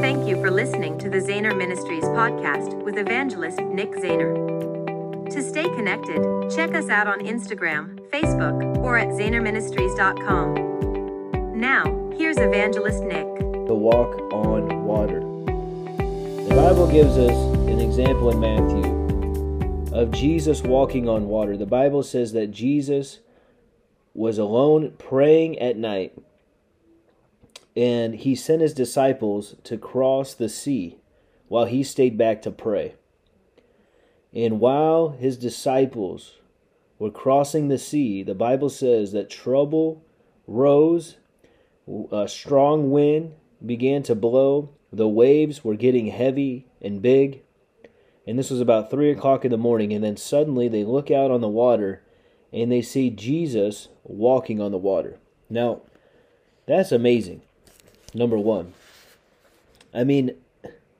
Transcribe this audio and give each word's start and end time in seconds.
Thank 0.00 0.26
you 0.28 0.40
for 0.40 0.52
listening 0.52 0.96
to 1.00 1.10
the 1.10 1.18
Zahner 1.18 1.58
Ministries 1.58 2.04
podcast 2.04 2.72
with 2.84 2.98
evangelist 2.98 3.58
Nick 3.58 3.90
Zahner. 3.90 5.28
To 5.28 5.42
stay 5.42 5.64
connected, 5.64 6.22
check 6.54 6.72
us 6.76 6.88
out 6.88 7.08
on 7.08 7.18
Instagram, 7.18 7.98
Facebook, 8.08 8.76
or 8.78 8.96
at 8.96 9.08
ZahnerMinistries.com. 9.08 11.60
Now, 11.60 12.12
here's 12.16 12.38
evangelist 12.38 13.02
Nick. 13.02 13.26
To 13.66 13.74
walk 13.74 14.32
on 14.32 14.84
water. 14.84 15.18
The 15.18 16.54
Bible 16.54 16.86
gives 16.86 17.18
us 17.18 17.36
an 17.66 17.80
example 17.80 18.30
in 18.30 18.38
Matthew 18.38 18.84
of 19.92 20.12
Jesus 20.12 20.62
walking 20.62 21.08
on 21.08 21.26
water. 21.26 21.56
The 21.56 21.66
Bible 21.66 22.04
says 22.04 22.30
that 22.34 22.52
Jesus 22.52 23.18
was 24.14 24.38
alone 24.38 24.92
praying 24.96 25.58
at 25.58 25.76
night 25.76 26.16
and 27.78 28.16
he 28.16 28.34
sent 28.34 28.60
his 28.60 28.74
disciples 28.74 29.54
to 29.62 29.78
cross 29.78 30.34
the 30.34 30.48
sea 30.48 30.98
while 31.46 31.66
he 31.66 31.84
stayed 31.84 32.18
back 32.18 32.42
to 32.42 32.50
pray. 32.50 32.96
And 34.34 34.58
while 34.58 35.10
his 35.10 35.36
disciples 35.36 36.38
were 36.98 37.12
crossing 37.12 37.68
the 37.68 37.78
sea, 37.78 38.24
the 38.24 38.34
Bible 38.34 38.68
says 38.68 39.12
that 39.12 39.30
trouble 39.30 40.04
rose, 40.48 41.18
a 42.10 42.26
strong 42.26 42.90
wind 42.90 43.34
began 43.64 44.02
to 44.02 44.16
blow, 44.16 44.70
the 44.92 45.06
waves 45.06 45.62
were 45.62 45.76
getting 45.76 46.08
heavy 46.08 46.66
and 46.82 47.00
big. 47.00 47.42
And 48.26 48.36
this 48.36 48.50
was 48.50 48.60
about 48.60 48.90
three 48.90 49.12
o'clock 49.12 49.44
in 49.44 49.52
the 49.52 49.56
morning, 49.56 49.92
and 49.92 50.02
then 50.02 50.16
suddenly 50.16 50.66
they 50.66 50.82
look 50.82 51.12
out 51.12 51.30
on 51.30 51.40
the 51.40 51.48
water 51.48 52.02
and 52.52 52.72
they 52.72 52.82
see 52.82 53.08
Jesus 53.08 53.86
walking 54.02 54.60
on 54.60 54.72
the 54.72 54.78
water. 54.78 55.20
Now, 55.48 55.82
that's 56.66 56.90
amazing 56.90 57.42
Number 58.14 58.38
one, 58.38 58.72
I 59.92 60.04
mean, 60.04 60.34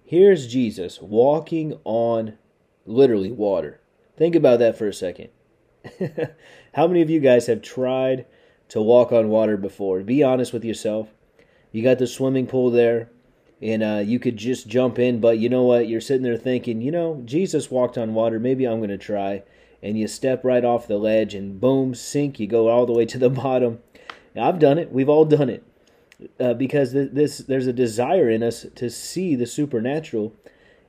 here's 0.04 0.46
Jesus 0.46 1.00
walking 1.00 1.78
on 1.84 2.36
literally 2.84 3.32
water. 3.32 3.80
Think 4.16 4.34
about 4.34 4.58
that 4.58 4.76
for 4.76 4.86
a 4.86 4.92
second. 4.92 5.30
How 6.74 6.86
many 6.86 7.00
of 7.00 7.08
you 7.08 7.20
guys 7.20 7.46
have 7.46 7.62
tried 7.62 8.26
to 8.68 8.82
walk 8.82 9.10
on 9.10 9.30
water 9.30 9.56
before? 9.56 10.00
Be 10.00 10.22
honest 10.22 10.52
with 10.52 10.64
yourself. 10.64 11.08
You 11.72 11.82
got 11.82 11.98
the 11.98 12.06
swimming 12.06 12.46
pool 12.46 12.70
there, 12.70 13.08
and 13.62 13.82
uh, 13.82 14.02
you 14.04 14.18
could 14.18 14.36
just 14.36 14.68
jump 14.68 14.98
in, 14.98 15.20
but 15.20 15.38
you 15.38 15.48
know 15.48 15.62
what? 15.62 15.88
You're 15.88 16.00
sitting 16.00 16.24
there 16.24 16.36
thinking, 16.36 16.82
you 16.82 16.90
know, 16.90 17.22
Jesus 17.24 17.70
walked 17.70 17.96
on 17.96 18.14
water. 18.14 18.38
Maybe 18.38 18.66
I'm 18.66 18.78
going 18.78 18.90
to 18.90 18.98
try. 18.98 19.44
And 19.82 19.98
you 19.98 20.08
step 20.08 20.44
right 20.44 20.64
off 20.64 20.88
the 20.88 20.98
ledge, 20.98 21.34
and 21.34 21.60
boom, 21.60 21.94
sink. 21.94 22.40
You 22.40 22.46
go 22.46 22.68
all 22.68 22.84
the 22.84 22.92
way 22.92 23.06
to 23.06 23.18
the 23.18 23.30
bottom. 23.30 23.80
I've 24.36 24.58
done 24.58 24.78
it. 24.78 24.92
We've 24.92 25.08
all 25.08 25.24
done 25.24 25.48
it 25.48 25.64
uh, 26.40 26.54
because 26.54 26.92
th- 26.92 27.10
this 27.12 27.38
there's 27.38 27.66
a 27.66 27.72
desire 27.72 28.28
in 28.28 28.42
us 28.42 28.66
to 28.74 28.90
see 28.90 29.34
the 29.34 29.46
supernatural. 29.46 30.34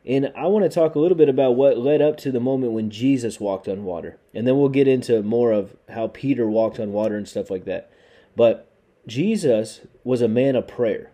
And 0.05 0.31
I 0.35 0.47
want 0.47 0.63
to 0.63 0.69
talk 0.69 0.95
a 0.95 0.99
little 0.99 1.17
bit 1.17 1.29
about 1.29 1.55
what 1.55 1.77
led 1.77 2.01
up 2.01 2.17
to 2.17 2.31
the 2.31 2.39
moment 2.39 2.71
when 2.71 2.89
Jesus 2.89 3.39
walked 3.39 3.67
on 3.67 3.83
water. 3.83 4.17
And 4.33 4.47
then 4.47 4.57
we'll 4.57 4.69
get 4.69 4.87
into 4.87 5.21
more 5.21 5.51
of 5.51 5.75
how 5.89 6.07
Peter 6.07 6.47
walked 6.47 6.79
on 6.79 6.93
water 6.93 7.15
and 7.17 7.27
stuff 7.27 7.51
like 7.51 7.65
that. 7.65 7.91
But 8.35 8.71
Jesus 9.05 9.81
was 10.03 10.21
a 10.21 10.27
man 10.27 10.55
of 10.55 10.67
prayer. 10.67 11.11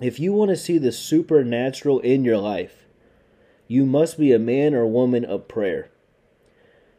If 0.00 0.18
you 0.18 0.32
want 0.32 0.50
to 0.50 0.56
see 0.56 0.78
the 0.78 0.90
supernatural 0.90 2.00
in 2.00 2.24
your 2.24 2.38
life, 2.38 2.84
you 3.68 3.86
must 3.86 4.18
be 4.18 4.32
a 4.32 4.38
man 4.38 4.74
or 4.74 4.86
woman 4.86 5.24
of 5.24 5.46
prayer. 5.46 5.90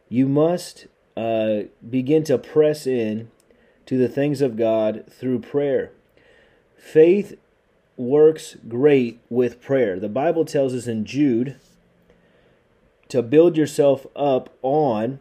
You 0.08 0.26
must 0.26 0.86
uh, 1.16 1.64
begin 1.88 2.24
to 2.24 2.38
press 2.38 2.86
in 2.86 3.30
to 3.86 3.96
the 3.96 4.08
things 4.08 4.42
of 4.42 4.56
God 4.56 5.04
through 5.10 5.40
prayer. 5.40 5.92
Faith 6.76 7.38
works 7.96 8.56
great 8.68 9.20
with 9.30 9.62
prayer. 9.62 9.98
The 9.98 10.08
Bible 10.08 10.44
tells 10.44 10.74
us 10.74 10.86
in 10.86 11.04
Jude 11.04 11.56
to 13.08 13.22
build 13.22 13.56
yourself 13.56 14.06
up 14.14 14.50
on 14.62 15.20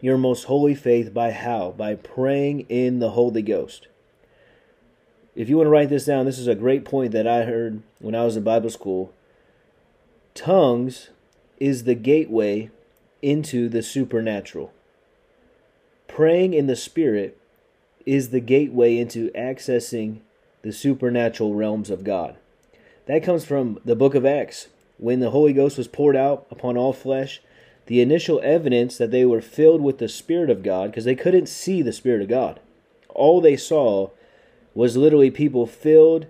your 0.00 0.18
most 0.18 0.44
holy 0.44 0.74
faith 0.74 1.12
by 1.12 1.30
how? 1.32 1.70
By 1.70 1.94
praying 1.94 2.60
in 2.68 2.98
the 2.98 3.10
Holy 3.10 3.42
Ghost. 3.42 3.88
If 5.34 5.48
you 5.48 5.56
want 5.56 5.66
to 5.66 5.70
write 5.70 5.88
this 5.88 6.04
down, 6.04 6.26
this 6.26 6.38
is 6.38 6.46
a 6.46 6.54
great 6.54 6.84
point 6.84 7.12
that 7.12 7.26
I 7.26 7.42
heard 7.42 7.82
when 7.98 8.14
I 8.14 8.24
was 8.24 8.36
in 8.36 8.44
Bible 8.44 8.70
school. 8.70 9.12
Tongues 10.34 11.10
is 11.58 11.84
the 11.84 11.94
gateway 11.94 12.70
into 13.22 13.68
the 13.68 13.82
supernatural. 13.82 14.72
Praying 16.08 16.54
in 16.54 16.66
the 16.66 16.76
Spirit 16.76 17.38
is 18.06 18.30
the 18.30 18.40
gateway 18.40 18.96
into 18.96 19.30
accessing 19.32 20.20
the 20.62 20.72
supernatural 20.72 21.54
realms 21.54 21.90
of 21.90 22.04
God. 22.04 22.36
That 23.06 23.22
comes 23.22 23.44
from 23.44 23.78
the 23.84 23.96
book 23.96 24.14
of 24.14 24.24
Acts. 24.24 24.68
When 24.98 25.20
the 25.20 25.30
Holy 25.30 25.52
Ghost 25.52 25.76
was 25.76 25.88
poured 25.88 26.16
out 26.16 26.46
upon 26.50 26.76
all 26.76 26.92
flesh, 26.92 27.42
the 27.86 28.00
initial 28.00 28.40
evidence 28.42 28.96
that 28.98 29.10
they 29.10 29.24
were 29.24 29.42
filled 29.42 29.80
with 29.80 29.98
the 29.98 30.08
Spirit 30.08 30.50
of 30.50 30.62
God, 30.62 30.90
because 30.90 31.04
they 31.04 31.14
couldn't 31.14 31.48
see 31.48 31.82
the 31.82 31.92
Spirit 31.92 32.22
of 32.22 32.28
God, 32.28 32.60
all 33.10 33.40
they 33.40 33.56
saw 33.56 34.10
was 34.74 34.96
literally 34.96 35.30
people 35.30 35.66
filled 35.66 36.26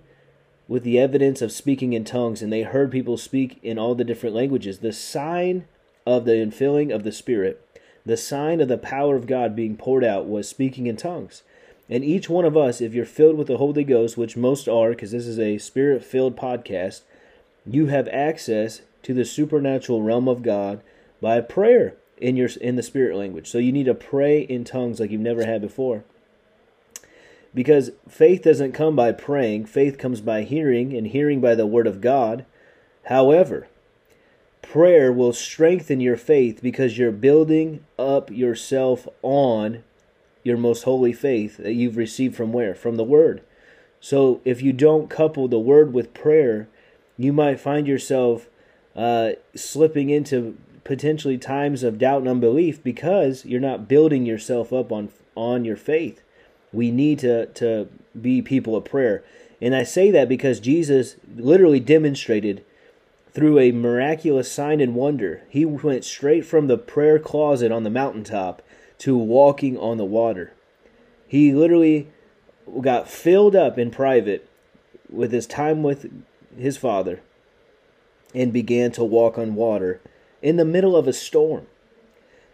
with 0.69 0.83
the 0.83 0.99
evidence 0.99 1.41
of 1.41 1.53
speaking 1.53 1.93
in 1.93 2.05
tongues, 2.05 2.43
and 2.43 2.53
they 2.53 2.63
heard 2.63 2.91
people 2.91 3.17
speak 3.17 3.59
in 3.63 3.79
all 3.79 3.95
the 3.95 4.05
different 4.05 4.35
languages. 4.35 4.81
The 4.81 4.93
sign 4.93 5.67
of 6.07 6.25
the 6.25 6.33
infilling 6.33 6.95
of 6.95 7.05
the 7.05 7.13
Spirit, 7.13 7.63
the 8.05 8.17
sign 8.17 8.61
of 8.61 8.69
the 8.69 8.79
power 8.79 9.17
of 9.17 9.27
God 9.27 9.57
being 9.57 9.77
poured 9.77 10.05
out, 10.05 10.27
was 10.27 10.49
speaking 10.49 10.87
in 10.87 10.97
tongues. 10.97 11.43
And 11.89 12.05
each 12.05 12.29
one 12.29 12.45
of 12.45 12.57
us, 12.57 12.81
if 12.81 12.95
you're 12.95 13.05
filled 13.05 13.37
with 13.37 13.47
the 13.47 13.59
Holy 13.59 13.85
Ghost, 13.85 14.17
which 14.17 14.37
most 14.37 14.69
are, 14.69 14.91
because 14.91 15.13
this 15.13 15.27
is 15.27 15.39
a 15.39 15.59
spirit 15.59 16.05
filled 16.05 16.37
podcast, 16.37 17.03
you 17.65 17.87
have 17.87 18.09
access 18.09 18.83
to 19.03 19.15
the 19.15 19.25
supernatural 19.25 20.03
realm 20.03 20.29
of 20.29 20.43
God 20.43 20.81
by 21.21 21.41
prayer 21.41 21.95
in 22.19 22.37
your 22.37 22.49
in 22.61 22.77
the 22.77 22.83
spirit 22.83 23.17
language. 23.17 23.49
So 23.49 23.59
you 23.59 23.73
need 23.73 23.87
to 23.87 23.95
pray 23.95 24.41
in 24.41 24.65
tongues 24.65 24.99
like 24.99 25.11
you've 25.11 25.21
never 25.21 25.47
had 25.47 25.61
before. 25.61 26.05
Because 27.55 27.93
faith 28.09 28.43
doesn't 28.43 28.73
come 28.73 28.97
by 28.97 29.13
praying, 29.13 29.67
faith 29.67 29.97
comes 29.97 30.21
by 30.21 30.43
hearing, 30.43 30.95
and 30.95 31.07
hearing 31.07 31.41
by 31.41 31.55
the 31.55 31.67
word 31.67 31.87
of 31.87 32.01
God. 32.01 32.45
However, 33.05 33.69
prayer 34.61 35.13
will 35.13 35.33
strengthen 35.33 36.01
your 36.01 36.17
faith 36.17 36.61
because 36.61 36.99
you're 36.99 37.13
building 37.13 37.85
up 37.99 38.31
yourself 38.31 39.09
on 39.23 39.85
your 40.47 40.57
most 40.57 40.85
holy 40.85 41.13
faith 41.13 41.57
that 41.57 41.73
you've 41.73 41.97
received 41.97 42.37
from 42.37 42.53
where? 42.53 42.73
From 42.73 42.97
the 42.97 43.05
Word. 43.05 43.43
So 43.99 44.41
if 44.45 44.63
you 44.63 44.73
don't 44.73 45.11
couple 45.11 45.49
the 45.49 45.59
Word 45.59 45.93
with 45.93 46.15
prayer, 46.15 46.69
you 47.19 47.33
might 47.33 47.59
find 47.59 47.89
yourself 47.89 48.47
uh, 48.95 49.33
slipping 49.57 50.09
into 50.09 50.57
potentially 50.85 51.37
times 51.37 51.83
of 51.83 51.99
doubt 51.99 52.21
and 52.21 52.29
unbelief 52.29 52.81
because 52.85 53.45
you're 53.45 53.61
not 53.61 53.89
building 53.89 54.25
yourself 54.25 54.73
up 54.73 54.93
on 54.93 55.11
on 55.35 55.65
your 55.65 55.77
faith. 55.77 56.23
We 56.73 56.93
need 56.93 57.19
to 57.21 57.47
to 57.47 57.89
be 58.19 58.41
people 58.41 58.77
of 58.77 58.85
prayer. 58.85 59.25
And 59.61 59.75
I 59.75 59.83
say 59.83 60.13
that 60.13 60.29
because 60.29 60.61
Jesus 60.61 61.17
literally 61.35 61.81
demonstrated 61.81 62.65
through 63.33 63.59
a 63.59 63.73
miraculous 63.73 64.51
sign 64.51 64.81
and 64.81 64.95
wonder. 64.95 65.43
He 65.49 65.65
went 65.65 66.05
straight 66.05 66.47
from 66.47 66.69
the 66.69 66.79
prayer 66.79 67.19
closet 67.19 67.73
on 67.73 67.83
the 67.83 67.91
mountaintop 67.91 68.63
to 68.99 69.17
walking 69.17 69.77
on 69.79 69.97
the 69.97 70.05
water. 70.05 70.53
He 71.27 71.53
literally 71.53 72.09
got 72.81 73.09
filled 73.09 73.55
up 73.55 73.79
in 73.79 73.91
private 73.91 74.49
with 75.09 75.33
his 75.33 75.47
time 75.47 75.83
with 75.83 76.11
his 76.57 76.77
father 76.77 77.21
and 78.35 78.53
began 78.53 78.93
to 78.93 79.05
walk 79.05 79.39
on 79.39 79.55
water 79.55 80.01
in 80.43 80.57
the 80.57 80.65
middle 80.65 80.97
of 80.97 81.07
a 81.07 81.13
storm. 81.13 81.67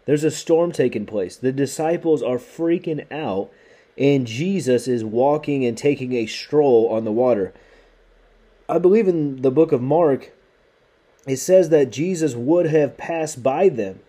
There's 0.05 0.23
a 0.23 0.31
storm 0.31 0.71
taking 0.71 1.05
place. 1.05 1.35
The 1.37 1.51
disciples 1.51 2.21
are 2.21 2.37
freaking 2.37 3.09
out, 3.11 3.49
and 3.97 4.27
Jesus 4.27 4.87
is 4.87 5.03
walking 5.03 5.65
and 5.65 5.77
taking 5.77 6.13
a 6.13 6.25
stroll 6.25 6.89
on 6.89 7.05
the 7.05 7.11
water. 7.11 7.53
I 8.67 8.79
believe 8.79 9.07
in 9.07 9.41
the 9.41 9.51
book 9.51 9.71
of 9.71 9.81
Mark, 9.81 10.31
it 11.25 11.37
says 11.37 11.69
that 11.69 11.91
Jesus 11.91 12.35
would 12.35 12.67
have 12.67 12.97
passed 12.97 13.41
by 13.41 13.69
them 13.69 14.01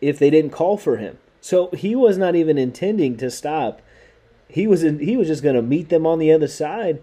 if 0.00 0.18
they 0.18 0.28
didn't 0.28 0.50
call 0.50 0.76
for 0.76 0.96
him. 0.98 1.18
So 1.46 1.68
he 1.68 1.94
was 1.94 2.18
not 2.18 2.34
even 2.34 2.58
intending 2.58 3.16
to 3.18 3.30
stop. 3.30 3.80
He 4.48 4.66
was 4.66 4.82
in, 4.82 4.98
he 4.98 5.16
was 5.16 5.28
just 5.28 5.44
going 5.44 5.54
to 5.54 5.62
meet 5.62 5.90
them 5.90 6.04
on 6.04 6.18
the 6.18 6.32
other 6.32 6.48
side, 6.48 7.00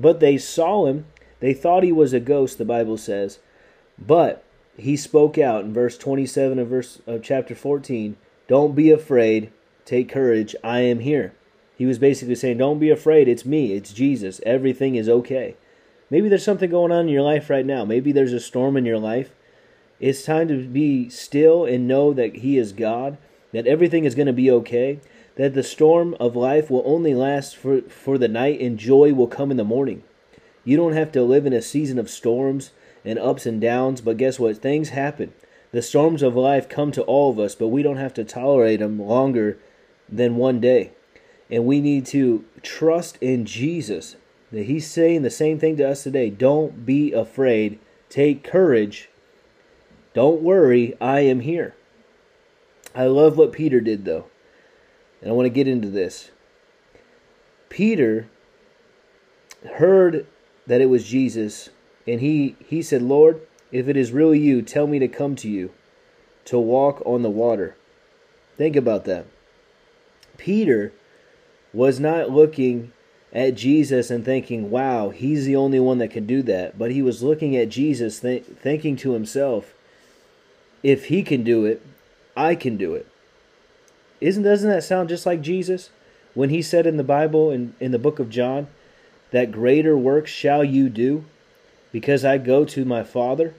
but 0.00 0.18
they 0.18 0.36
saw 0.36 0.86
him. 0.86 1.06
They 1.38 1.54
thought 1.54 1.84
he 1.84 1.92
was 1.92 2.12
a 2.12 2.18
ghost, 2.18 2.58
the 2.58 2.64
Bible 2.64 2.96
says. 2.96 3.38
But 3.96 4.42
he 4.76 4.96
spoke 4.96 5.38
out 5.38 5.64
in 5.64 5.72
verse 5.72 5.96
27 5.96 6.58
of 6.58 6.66
verse 6.66 7.02
of 7.06 7.22
chapter 7.22 7.54
14, 7.54 8.16
"Don't 8.48 8.74
be 8.74 8.90
afraid, 8.90 9.50
take 9.84 10.08
courage, 10.08 10.56
I 10.64 10.80
am 10.80 10.98
here." 10.98 11.32
He 11.78 11.86
was 11.86 12.00
basically 12.00 12.34
saying, 12.34 12.58
"Don't 12.58 12.80
be 12.80 12.90
afraid, 12.90 13.28
it's 13.28 13.46
me, 13.46 13.74
it's 13.74 13.92
Jesus. 13.92 14.40
Everything 14.44 14.96
is 14.96 15.08
okay." 15.08 15.54
Maybe 16.10 16.28
there's 16.28 16.42
something 16.42 16.68
going 16.68 16.90
on 16.90 17.06
in 17.06 17.14
your 17.14 17.22
life 17.22 17.48
right 17.48 17.64
now. 17.64 17.84
Maybe 17.84 18.10
there's 18.10 18.32
a 18.32 18.40
storm 18.40 18.76
in 18.76 18.86
your 18.86 18.98
life. 18.98 19.36
It's 20.00 20.24
time 20.24 20.48
to 20.48 20.66
be 20.66 21.08
still 21.10 21.64
and 21.64 21.86
know 21.86 22.12
that 22.12 22.38
he 22.38 22.58
is 22.58 22.72
God 22.72 23.18
that 23.54 23.68
everything 23.68 24.04
is 24.04 24.16
going 24.16 24.26
to 24.26 24.32
be 24.32 24.50
okay, 24.50 24.98
that 25.36 25.54
the 25.54 25.62
storm 25.62 26.16
of 26.18 26.34
life 26.34 26.68
will 26.68 26.82
only 26.84 27.14
last 27.14 27.56
for, 27.56 27.82
for 27.82 28.18
the 28.18 28.26
night 28.26 28.60
and 28.60 28.78
joy 28.78 29.14
will 29.14 29.28
come 29.28 29.52
in 29.52 29.56
the 29.56 29.64
morning. 29.64 30.02
You 30.64 30.76
don't 30.76 30.94
have 30.94 31.12
to 31.12 31.22
live 31.22 31.46
in 31.46 31.52
a 31.52 31.62
season 31.62 31.96
of 31.96 32.10
storms 32.10 32.72
and 33.04 33.16
ups 33.16 33.46
and 33.46 33.60
downs, 33.60 34.00
but 34.00 34.16
guess 34.16 34.40
what? 34.40 34.58
Things 34.58 34.88
happen. 34.88 35.32
The 35.70 35.82
storms 35.82 36.20
of 36.20 36.34
life 36.34 36.68
come 36.68 36.90
to 36.92 37.02
all 37.02 37.30
of 37.30 37.38
us, 37.38 37.54
but 37.54 37.68
we 37.68 37.84
don't 37.84 37.96
have 37.96 38.14
to 38.14 38.24
tolerate 38.24 38.80
them 38.80 39.00
longer 39.00 39.56
than 40.08 40.34
one 40.34 40.58
day. 40.58 40.90
And 41.48 41.64
we 41.64 41.80
need 41.80 42.06
to 42.06 42.44
trust 42.62 43.18
in 43.20 43.44
Jesus. 43.44 44.16
That 44.50 44.64
he's 44.64 44.90
saying 44.90 45.22
the 45.22 45.30
same 45.30 45.60
thing 45.60 45.76
to 45.76 45.88
us 45.88 46.02
today. 46.02 46.28
Don't 46.28 46.84
be 46.84 47.12
afraid. 47.12 47.78
Take 48.08 48.42
courage. 48.42 49.10
Don't 50.12 50.42
worry, 50.42 50.96
I 51.00 51.20
am 51.20 51.40
here. 51.40 51.74
I 52.94 53.06
love 53.06 53.36
what 53.36 53.52
Peter 53.52 53.80
did 53.80 54.04
though. 54.04 54.26
And 55.20 55.30
I 55.30 55.32
want 55.32 55.46
to 55.46 55.50
get 55.50 55.68
into 55.68 55.88
this. 55.88 56.30
Peter 57.68 58.28
heard 59.76 60.26
that 60.66 60.80
it 60.80 60.86
was 60.86 61.04
Jesus, 61.04 61.70
and 62.06 62.20
he, 62.20 62.56
he 62.64 62.82
said, 62.82 63.02
Lord, 63.02 63.40
if 63.72 63.88
it 63.88 63.96
is 63.96 64.12
really 64.12 64.38
you, 64.38 64.62
tell 64.62 64.86
me 64.86 64.98
to 64.98 65.08
come 65.08 65.34
to 65.36 65.48
you, 65.48 65.72
to 66.44 66.58
walk 66.58 67.02
on 67.04 67.22
the 67.22 67.30
water. 67.30 67.76
Think 68.56 68.76
about 68.76 69.04
that. 69.06 69.26
Peter 70.36 70.92
was 71.72 71.98
not 71.98 72.30
looking 72.30 72.92
at 73.32 73.56
Jesus 73.56 74.10
and 74.10 74.24
thinking, 74.24 74.70
wow, 74.70 75.10
he's 75.10 75.44
the 75.44 75.56
only 75.56 75.80
one 75.80 75.98
that 75.98 76.12
can 76.12 76.26
do 76.26 76.42
that. 76.42 76.78
But 76.78 76.92
he 76.92 77.02
was 77.02 77.22
looking 77.22 77.56
at 77.56 77.68
Jesus, 77.68 78.20
th- 78.20 78.44
thinking 78.44 78.94
to 78.98 79.14
himself, 79.14 79.74
if 80.82 81.06
he 81.06 81.22
can 81.22 81.42
do 81.42 81.64
it, 81.64 81.82
I 82.36 82.54
can 82.54 82.76
do 82.76 82.94
it. 82.94 83.06
Isn't 84.20 84.42
doesn't 84.42 84.70
that 84.70 84.84
sound 84.84 85.08
just 85.08 85.26
like 85.26 85.40
Jesus 85.40 85.90
when 86.34 86.50
he 86.50 86.62
said 86.62 86.86
in 86.86 86.96
the 86.96 87.04
Bible 87.04 87.50
in, 87.50 87.74
in 87.80 87.92
the 87.92 87.98
book 87.98 88.18
of 88.18 88.30
John 88.30 88.68
that 89.30 89.52
greater 89.52 89.96
works 89.96 90.30
shall 90.30 90.64
you 90.64 90.88
do 90.88 91.24
because 91.92 92.24
I 92.24 92.38
go 92.38 92.64
to 92.64 92.84
my 92.84 93.02
Father? 93.02 93.54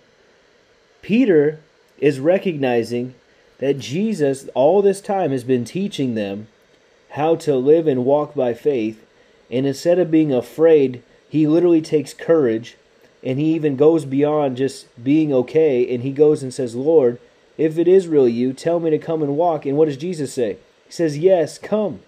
Peter 1.01 1.59
is 1.99 2.19
recognizing 2.19 3.13
that 3.59 3.79
Jesus 3.79 4.49
all 4.53 4.81
this 4.81 5.01
time 5.01 5.31
has 5.31 5.43
been 5.43 5.63
teaching 5.63 6.15
them 6.15 6.47
how 7.11 7.35
to 7.37 7.55
live 7.55 7.87
and 7.87 8.03
walk 8.03 8.35
by 8.35 8.53
faith 8.53 9.05
and 9.49 9.65
instead 9.65 9.99
of 9.99 10.11
being 10.11 10.33
afraid, 10.33 11.03
he 11.29 11.47
literally 11.47 11.81
takes 11.81 12.13
courage 12.13 12.77
and 13.23 13.39
he 13.39 13.53
even 13.53 13.75
goes 13.75 14.05
beyond 14.05 14.57
just 14.57 14.87
being 15.03 15.33
okay 15.33 15.93
and 15.93 16.03
he 16.03 16.11
goes 16.11 16.43
and 16.43 16.53
says, 16.53 16.75
Lord, 16.75 17.19
if 17.57 17.77
it 17.77 17.87
is 17.87 18.07
really 18.07 18.31
you, 18.31 18.53
tell 18.53 18.79
me 18.79 18.89
to 18.89 18.97
come 18.97 19.21
and 19.21 19.37
walk. 19.37 19.65
And 19.65 19.77
what 19.77 19.85
does 19.85 19.97
Jesus 19.97 20.33
say? 20.33 20.57
He 20.85 20.91
says, 20.91 21.17
Yes, 21.17 21.57
come. 21.57 22.01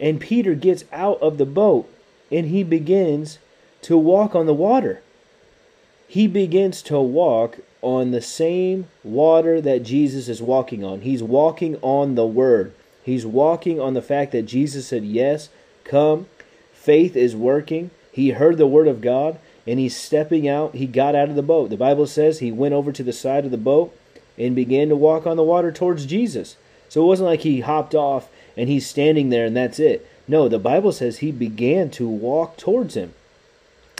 And 0.00 0.20
Peter 0.20 0.54
gets 0.54 0.84
out 0.92 1.20
of 1.20 1.38
the 1.38 1.46
boat 1.46 1.92
and 2.30 2.46
he 2.46 2.62
begins 2.62 3.38
to 3.82 3.96
walk 3.96 4.34
on 4.34 4.46
the 4.46 4.54
water. 4.54 5.02
He 6.06 6.26
begins 6.26 6.82
to 6.82 7.00
walk 7.00 7.58
on 7.82 8.10
the 8.10 8.22
same 8.22 8.88
water 9.04 9.60
that 9.60 9.82
Jesus 9.82 10.28
is 10.28 10.42
walking 10.42 10.84
on. 10.84 11.02
He's 11.02 11.22
walking 11.22 11.76
on 11.82 12.14
the 12.14 12.26
Word. 12.26 12.72
He's 13.02 13.26
walking 13.26 13.80
on 13.80 13.94
the 13.94 14.02
fact 14.02 14.32
that 14.32 14.42
Jesus 14.42 14.88
said, 14.88 15.04
Yes, 15.04 15.48
come. 15.84 16.26
Faith 16.72 17.16
is 17.16 17.36
working. 17.36 17.90
He 18.10 18.30
heard 18.30 18.56
the 18.56 18.66
Word 18.66 18.88
of 18.88 19.00
God 19.00 19.38
and 19.66 19.78
he's 19.78 19.94
stepping 19.94 20.48
out. 20.48 20.74
He 20.74 20.86
got 20.86 21.14
out 21.14 21.28
of 21.28 21.36
the 21.36 21.42
boat. 21.42 21.68
The 21.68 21.76
Bible 21.76 22.06
says 22.06 22.38
he 22.38 22.50
went 22.50 22.72
over 22.72 22.90
to 22.90 23.02
the 23.02 23.12
side 23.12 23.44
of 23.44 23.50
the 23.50 23.58
boat 23.58 23.94
and 24.38 24.54
began 24.54 24.88
to 24.88 24.96
walk 24.96 25.26
on 25.26 25.36
the 25.36 25.42
water 25.42 25.72
towards 25.72 26.06
Jesus. 26.06 26.56
So 26.88 27.02
it 27.02 27.06
wasn't 27.06 27.28
like 27.28 27.40
he 27.40 27.60
hopped 27.60 27.94
off 27.94 28.28
and 28.56 28.68
he's 28.68 28.86
standing 28.86 29.30
there 29.30 29.44
and 29.46 29.56
that's 29.56 29.78
it. 29.78 30.06
No, 30.26 30.48
the 30.48 30.58
Bible 30.58 30.92
says 30.92 31.18
he 31.18 31.32
began 31.32 31.90
to 31.90 32.08
walk 32.08 32.56
towards 32.56 32.94
him. 32.94 33.14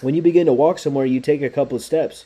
When 0.00 0.14
you 0.14 0.22
begin 0.22 0.46
to 0.46 0.52
walk 0.52 0.78
somewhere, 0.78 1.06
you 1.06 1.20
take 1.20 1.42
a 1.42 1.50
couple 1.50 1.76
of 1.76 1.82
steps. 1.82 2.24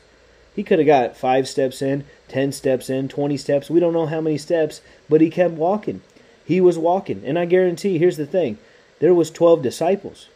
He 0.55 0.63
could 0.63 0.79
have 0.79 0.87
got 0.87 1.17
five 1.17 1.49
steps 1.49 1.81
in, 1.81 2.05
ten 2.29 2.53
steps 2.53 2.91
in, 2.91 3.09
twenty 3.09 3.39
steps. 3.39 3.71
We 3.71 3.81
don't 3.81 3.95
know 3.95 4.07
how 4.07 4.21
many 4.21 4.37
steps, 4.37 4.83
but 5.09 5.23
he 5.23 5.31
kept 5.31 5.55
walking. 5.55 6.03
He 6.45 6.61
was 6.61 6.77
walking. 6.77 7.23
And 7.25 7.39
I 7.39 7.47
guarantee, 7.47 7.99
here's 7.99 8.19
the 8.19 8.27
thing 8.27 8.59
there 8.99 9.15
was 9.15 9.31
12 9.31 9.63
disciples. 9.63 10.29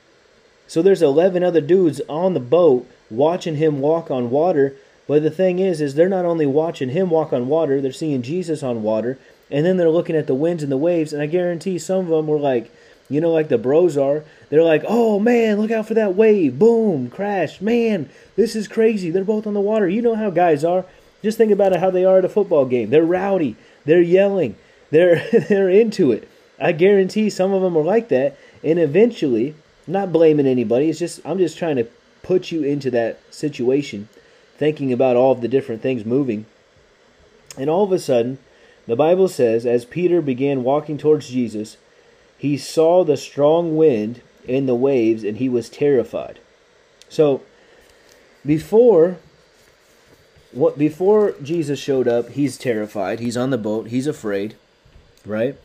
So 0.67 0.83
there's 0.83 1.03
11 1.03 1.45
other 1.45 1.61
dudes 1.61 2.01
on 2.09 2.35
the 2.35 2.41
boat 2.41 2.89
watching 3.11 3.57
him 3.57 3.81
walk 3.81 4.11
on 4.11 4.31
water 4.31 4.75
but 5.07 5.23
the 5.23 5.31
thing 5.31 5.59
is, 5.59 5.81
is 5.81 5.95
they're 5.95 6.09
not 6.09 6.25
only 6.25 6.47
watching 6.47 6.89
him 6.91 7.11
walk 7.11 7.33
on 7.33 7.49
water, 7.49 7.81
they're 7.81 7.93
seeing 7.93 8.23
Jesus 8.23 8.63
on 8.63 8.83
water, 8.83 9.19
and 9.51 9.65
then 9.65 9.77
they're 9.77 9.91
looking 9.91 10.17
at 10.17 10.27
the 10.27 10.35
winds 10.35 10.63
and 10.63 10.73
the 10.73 10.77
waves, 10.77 11.13
and 11.13 11.23
I 11.23 11.27
guarantee 11.27 11.79
some 11.79 12.01
of 12.01 12.09
them 12.09 12.27
were 12.27 12.39
like, 12.39 12.73
you 13.09 13.21
know, 13.21 13.31
like 13.31 13.49
the 13.49 13.59
bros 13.59 13.97
are. 13.97 14.25
They're 14.49 14.63
like, 14.63 14.85
oh 14.87 15.21
man, 15.21 15.61
look 15.61 15.71
out 15.71 15.87
for 15.87 15.95
that 15.95 16.17
wave. 16.17 16.59
Boom, 16.59 17.09
crash. 17.09 17.61
Man, 17.61 18.09
this 18.35 18.57
is 18.57 18.67
crazy. 18.67 19.11
They're 19.11 19.25
both 19.25 19.47
on 19.47 19.55
the 19.55 19.61
water. 19.61 19.89
You 19.89 20.03
know 20.03 20.17
how 20.17 20.31
guys 20.31 20.65
are. 20.65 20.85
Just 21.23 21.39
think 21.39 21.53
about 21.53 21.73
it 21.73 21.81
how 21.81 21.91
they 21.91 22.05
are 22.05 22.19
at 22.19 22.25
a 22.25 22.29
football 22.29 22.67
game. 22.67 22.91
They're 22.91 23.05
rowdy. 23.05 23.57
They're 23.85 24.01
yelling. 24.03 24.57
They're 24.91 25.29
they're 25.49 25.69
into 25.69 26.13
it. 26.13 26.29
I 26.61 26.71
guarantee 26.71 27.29
some 27.29 27.53
of 27.53 27.61
them 27.61 27.77
are 27.77 27.83
like 27.83 28.09
that. 28.11 28.39
And 28.63 28.79
eventually, 28.79 29.57
not 29.89 30.13
blaming 30.13 30.47
anybody, 30.47 30.89
it's 30.89 31.01
just 31.01 31.21
I'm 31.25 31.39
just 31.39 31.59
trying 31.59 31.75
to 31.75 31.89
put 32.23 32.53
you 32.53 32.63
into 32.63 32.93
that 32.93 33.19
situation 33.35 34.09
thinking 34.57 34.93
about 34.93 35.17
all 35.17 35.33
of 35.33 35.41
the 35.41 35.49
different 35.49 35.83
things 35.83 36.05
moving. 36.05 36.47
And 37.59 37.71
all 37.71 37.85
of 37.85 37.93
a 37.93 37.99
sudden, 37.99 38.39
the 38.87 38.97
Bible 38.97 39.29
says, 39.29 39.67
as 39.67 39.85
Peter 39.85 40.21
began 40.21 40.63
walking 40.63 40.99
towards 40.99 41.29
Jesus, 41.29 41.77
he 42.39 42.57
saw 42.57 43.05
the 43.05 43.17
strong 43.17 43.77
wind 43.77 44.21
and 44.49 44.69
the 44.69 44.75
waves, 44.75 45.25
and 45.25 45.39
he 45.39 45.49
was 45.49 45.69
terrified. 45.69 46.39
So, 47.09 47.43
before 48.45 49.19
what 50.53 50.79
before 50.79 51.35
Jesus 51.43 51.79
showed 51.79 52.09
up, 52.09 52.31
he's 52.31 52.57
terrified. 52.57 53.21
He's 53.21 53.37
on 53.37 53.51
the 53.51 53.59
boat. 53.59 53.89
He's 53.89 54.07
afraid, 54.07 54.57
right? 55.25 55.57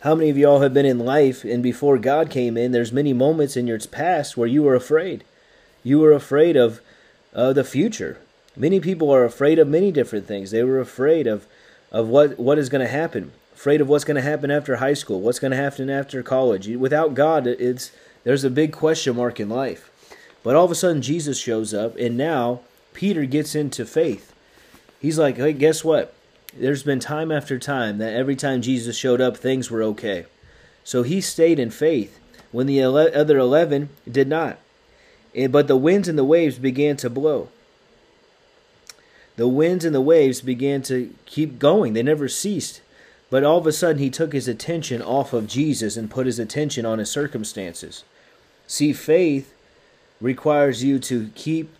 How 0.00 0.14
many 0.14 0.30
of 0.30 0.38
y'all 0.38 0.62
have 0.62 0.74
been 0.74 0.86
in 0.86 0.98
life 0.98 1.44
and 1.44 1.62
before 1.62 1.98
God 1.98 2.30
came 2.30 2.56
in, 2.56 2.72
there's 2.72 2.92
many 2.92 3.12
moments 3.12 3.56
in 3.56 3.66
your 3.66 3.78
past 3.78 4.36
where 4.36 4.48
you 4.48 4.62
were 4.62 4.74
afraid. 4.74 5.24
You 5.84 6.00
were 6.00 6.12
afraid 6.12 6.56
of 6.56 6.80
uh, 7.34 7.52
the 7.52 7.64
future. 7.64 8.18
Many 8.56 8.80
people 8.80 9.12
are 9.12 9.24
afraid 9.24 9.58
of 9.58 9.68
many 9.68 9.92
different 9.92 10.26
things. 10.26 10.50
They 10.50 10.64
were 10.64 10.80
afraid 10.80 11.26
of, 11.26 11.46
of 11.90 12.08
what, 12.08 12.38
what 12.38 12.58
is 12.58 12.68
going 12.68 12.84
to 12.84 12.90
happen, 12.90 13.32
afraid 13.54 13.80
of 13.80 13.88
what's 13.88 14.04
going 14.04 14.16
to 14.16 14.22
happen 14.22 14.50
after 14.50 14.76
high 14.76 14.94
school, 14.94 15.20
what's 15.20 15.38
going 15.38 15.52
to 15.52 15.56
happen 15.56 15.88
after 15.88 16.22
college. 16.22 16.68
Without 16.68 17.14
God, 17.14 17.46
it's 17.46 17.92
there's 18.24 18.44
a 18.44 18.50
big 18.50 18.72
question 18.72 19.16
mark 19.16 19.40
in 19.40 19.48
life. 19.48 19.90
But 20.42 20.56
all 20.56 20.64
of 20.64 20.70
a 20.70 20.74
sudden, 20.74 21.02
Jesus 21.02 21.38
shows 21.38 21.72
up, 21.74 21.96
and 21.96 22.16
now 22.16 22.60
Peter 22.92 23.24
gets 23.24 23.54
into 23.54 23.84
faith. 23.84 24.34
He's 25.00 25.18
like, 25.18 25.36
hey, 25.36 25.52
guess 25.52 25.84
what? 25.84 26.14
There's 26.54 26.82
been 26.82 27.00
time 27.00 27.30
after 27.30 27.58
time 27.58 27.98
that 27.98 28.14
every 28.14 28.36
time 28.36 28.62
Jesus 28.62 28.96
showed 28.96 29.20
up, 29.20 29.36
things 29.36 29.70
were 29.70 29.82
okay. 29.84 30.26
So 30.82 31.02
he 31.02 31.20
stayed 31.20 31.58
in 31.58 31.70
faith 31.70 32.18
when 32.52 32.66
the 32.66 32.82
other 32.82 33.38
11 33.38 33.90
did 34.10 34.28
not. 34.28 34.58
Eh, 35.34 35.46
but 35.46 35.68
the 35.68 35.76
winds 35.76 36.08
and 36.08 36.18
the 36.18 36.24
waves 36.24 36.58
began 36.58 36.96
to 36.98 37.10
blow. 37.10 37.48
The 39.36 39.48
winds 39.48 39.84
and 39.84 39.94
the 39.94 40.00
waves 40.00 40.40
began 40.40 40.82
to 40.82 41.14
keep 41.24 41.58
going. 41.58 41.92
They 41.92 42.02
never 42.02 42.28
ceased. 42.28 42.82
But 43.30 43.44
all 43.44 43.58
of 43.58 43.66
a 43.66 43.72
sudden, 43.72 44.02
he 44.02 44.10
took 44.10 44.32
his 44.32 44.48
attention 44.48 45.00
off 45.00 45.32
of 45.32 45.46
Jesus 45.46 45.96
and 45.96 46.10
put 46.10 46.26
his 46.26 46.38
attention 46.38 46.84
on 46.84 46.98
his 46.98 47.10
circumstances. 47.10 48.04
See, 48.66 48.92
faith 48.92 49.54
requires 50.20 50.82
you 50.84 50.98
to 50.98 51.30
keep 51.34 51.70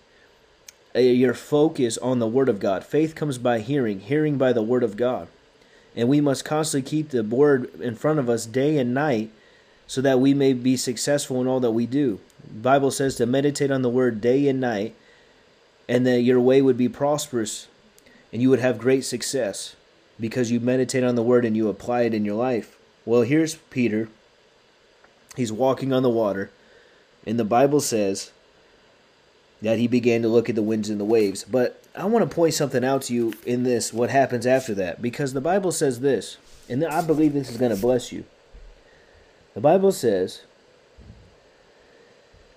uh, 0.94 1.00
your 1.00 1.34
focus 1.34 1.98
on 1.98 2.18
the 2.18 2.28
Word 2.28 2.48
of 2.48 2.60
God. 2.60 2.84
Faith 2.84 3.14
comes 3.14 3.36
by 3.36 3.58
hearing, 3.60 4.00
hearing 4.00 4.38
by 4.38 4.52
the 4.52 4.62
Word 4.62 4.82
of 4.82 4.96
God. 4.96 5.28
And 5.96 6.08
we 6.08 6.20
must 6.20 6.44
constantly 6.44 6.88
keep 6.88 7.10
the 7.10 7.24
Word 7.24 7.74
in 7.80 7.96
front 7.96 8.20
of 8.20 8.30
us 8.30 8.46
day 8.46 8.78
and 8.78 8.94
night 8.94 9.30
so 9.90 10.00
that 10.00 10.20
we 10.20 10.32
may 10.32 10.52
be 10.52 10.76
successful 10.76 11.40
in 11.40 11.48
all 11.48 11.58
that 11.58 11.72
we 11.72 11.84
do. 11.84 12.20
The 12.46 12.60
Bible 12.60 12.92
says 12.92 13.16
to 13.16 13.26
meditate 13.26 13.72
on 13.72 13.82
the 13.82 13.88
word 13.88 14.20
day 14.20 14.46
and 14.46 14.60
night, 14.60 14.94
and 15.88 16.06
that 16.06 16.20
your 16.20 16.38
way 16.38 16.62
would 16.62 16.76
be 16.76 16.88
prosperous 16.88 17.66
and 18.32 18.40
you 18.40 18.50
would 18.50 18.60
have 18.60 18.78
great 18.78 19.04
success 19.04 19.74
because 20.20 20.52
you 20.52 20.60
meditate 20.60 21.02
on 21.02 21.16
the 21.16 21.24
word 21.24 21.44
and 21.44 21.56
you 21.56 21.68
apply 21.68 22.02
it 22.02 22.14
in 22.14 22.24
your 22.24 22.36
life. 22.36 22.78
Well, 23.04 23.22
here's 23.22 23.56
Peter. 23.56 24.08
He's 25.36 25.50
walking 25.50 25.92
on 25.92 26.04
the 26.04 26.08
water, 26.08 26.52
and 27.26 27.36
the 27.36 27.44
Bible 27.44 27.80
says 27.80 28.30
that 29.60 29.80
he 29.80 29.88
began 29.88 30.22
to 30.22 30.28
look 30.28 30.48
at 30.48 30.54
the 30.54 30.62
winds 30.62 30.88
and 30.88 31.00
the 31.00 31.04
waves. 31.04 31.42
But 31.42 31.82
I 31.96 32.04
want 32.04 32.30
to 32.30 32.32
point 32.32 32.54
something 32.54 32.84
out 32.84 33.02
to 33.02 33.12
you 33.12 33.34
in 33.44 33.64
this, 33.64 33.92
what 33.92 34.10
happens 34.10 34.46
after 34.46 34.72
that, 34.74 35.02
because 35.02 35.32
the 35.32 35.40
Bible 35.40 35.72
says 35.72 35.98
this, 35.98 36.36
and 36.68 36.84
I 36.84 37.02
believe 37.04 37.32
this 37.32 37.50
is 37.50 37.56
going 37.56 37.74
to 37.74 37.80
bless 37.80 38.12
you. 38.12 38.22
The 39.54 39.60
Bible 39.60 39.92
says 39.92 40.42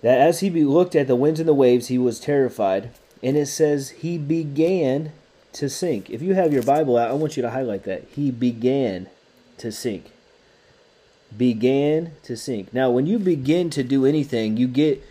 that 0.02 0.20
as 0.20 0.40
he 0.40 0.50
looked 0.50 0.94
at 0.94 1.06
the 1.06 1.16
winds 1.16 1.40
and 1.40 1.48
the 1.48 1.54
waves, 1.54 1.88
he 1.88 1.98
was 1.98 2.20
terrified. 2.20 2.90
And 3.22 3.36
it 3.36 3.46
says 3.46 3.90
he 3.90 4.18
began 4.18 5.12
to 5.54 5.70
sink. 5.70 6.10
If 6.10 6.20
you 6.20 6.34
have 6.34 6.52
your 6.52 6.62
Bible 6.62 6.98
out, 6.98 7.10
I 7.10 7.14
want 7.14 7.36
you 7.36 7.42
to 7.42 7.50
highlight 7.50 7.84
that. 7.84 8.04
He 8.14 8.30
began 8.30 9.08
to 9.58 9.72
sink. 9.72 10.12
Began 11.36 12.12
to 12.24 12.36
sink. 12.36 12.74
Now, 12.74 12.90
when 12.90 13.06
you 13.06 13.18
begin 13.18 13.70
to 13.70 13.82
do 13.82 14.04
anything, 14.04 14.56
you 14.56 14.68
get 14.68 15.02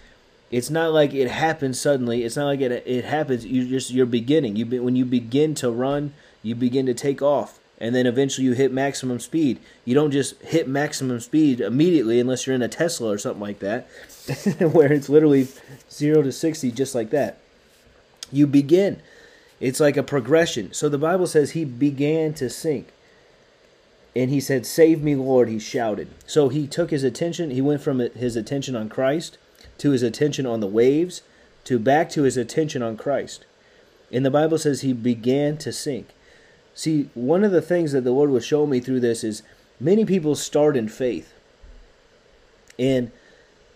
It's 0.51 0.69
not 0.69 0.93
like 0.93 1.15
it 1.15 1.31
happens 1.31 1.81
suddenly. 1.81 2.23
It's 2.23 2.35
not 2.37 2.45
like 2.45 2.61
it 2.61 2.83
it 2.85 3.05
happens. 3.05 3.43
You 3.43 3.67
just 3.67 3.89
you're 3.89 4.05
beginning. 4.05 4.55
You 4.55 4.65
be, 4.65 4.79
when 4.79 4.95
you 4.95 5.05
begin 5.05 5.55
to 5.55 5.71
run, 5.71 6.13
you 6.43 6.53
begin 6.53 6.85
to 6.85 6.93
take 6.93 7.23
off, 7.23 7.59
and 7.79 7.93
then 7.93 8.05
eventually 8.05 8.45
you 8.45 8.53
hit 8.53 8.71
maximum 8.71 9.19
speed. 9.19 9.59
You 9.85 9.93
don't 9.93 10.11
just 10.11 10.41
hit 10.41 10.67
maximum 10.67 11.19
speed 11.19 11.59
immediately 11.59 12.19
unless 12.19 12.45
you're 12.45 12.55
in 12.55 12.61
a 12.61 12.67
Tesla 12.67 13.11
or 13.11 13.17
something 13.17 13.41
like 13.41 13.59
that, 13.59 13.87
where 14.59 14.91
it's 14.91 15.09
literally 15.09 15.47
zero 15.91 16.21
to 16.21 16.31
sixty 16.31 16.71
just 16.71 16.95
like 16.95 17.09
that. 17.09 17.39
You 18.31 18.47
begin. 18.47 19.01
It's 19.59 19.79
like 19.79 19.97
a 19.97 20.03
progression. 20.03 20.73
So 20.73 20.89
the 20.89 20.97
Bible 20.97 21.27
says 21.27 21.51
he 21.51 21.65
began 21.65 22.33
to 22.35 22.49
sink. 22.49 22.89
And 24.15 24.29
he 24.29 24.39
said, 24.39 24.65
Save 24.65 25.01
me, 25.01 25.15
Lord, 25.15 25.49
he 25.49 25.59
shouted. 25.59 26.09
So 26.27 26.49
he 26.49 26.67
took 26.67 26.91
his 26.91 27.03
attention, 27.03 27.49
he 27.49 27.61
went 27.61 27.81
from 27.81 27.99
his 27.99 28.35
attention 28.35 28.75
on 28.75 28.89
Christ 28.89 29.37
to 29.79 29.91
his 29.91 30.03
attention 30.03 30.45
on 30.45 30.59
the 30.59 30.67
waves 30.67 31.21
to 31.63 31.79
back 31.79 32.09
to 32.11 32.23
his 32.23 32.37
attention 32.37 32.83
on 32.83 32.97
Christ. 32.97 33.45
And 34.11 34.25
the 34.25 34.31
Bible 34.31 34.57
says 34.57 34.81
he 34.81 34.93
began 34.93 35.57
to 35.57 35.71
sink. 35.71 36.09
See, 36.73 37.09
one 37.13 37.43
of 37.43 37.51
the 37.51 37.61
things 37.61 37.91
that 37.91 38.03
the 38.03 38.11
Lord 38.11 38.29
was 38.29 38.45
showing 38.45 38.69
me 38.69 38.79
through 38.79 38.99
this 38.99 39.23
is 39.23 39.43
many 39.79 40.05
people 40.05 40.35
start 40.35 40.75
in 40.75 40.89
faith. 40.89 41.33
And 42.79 43.11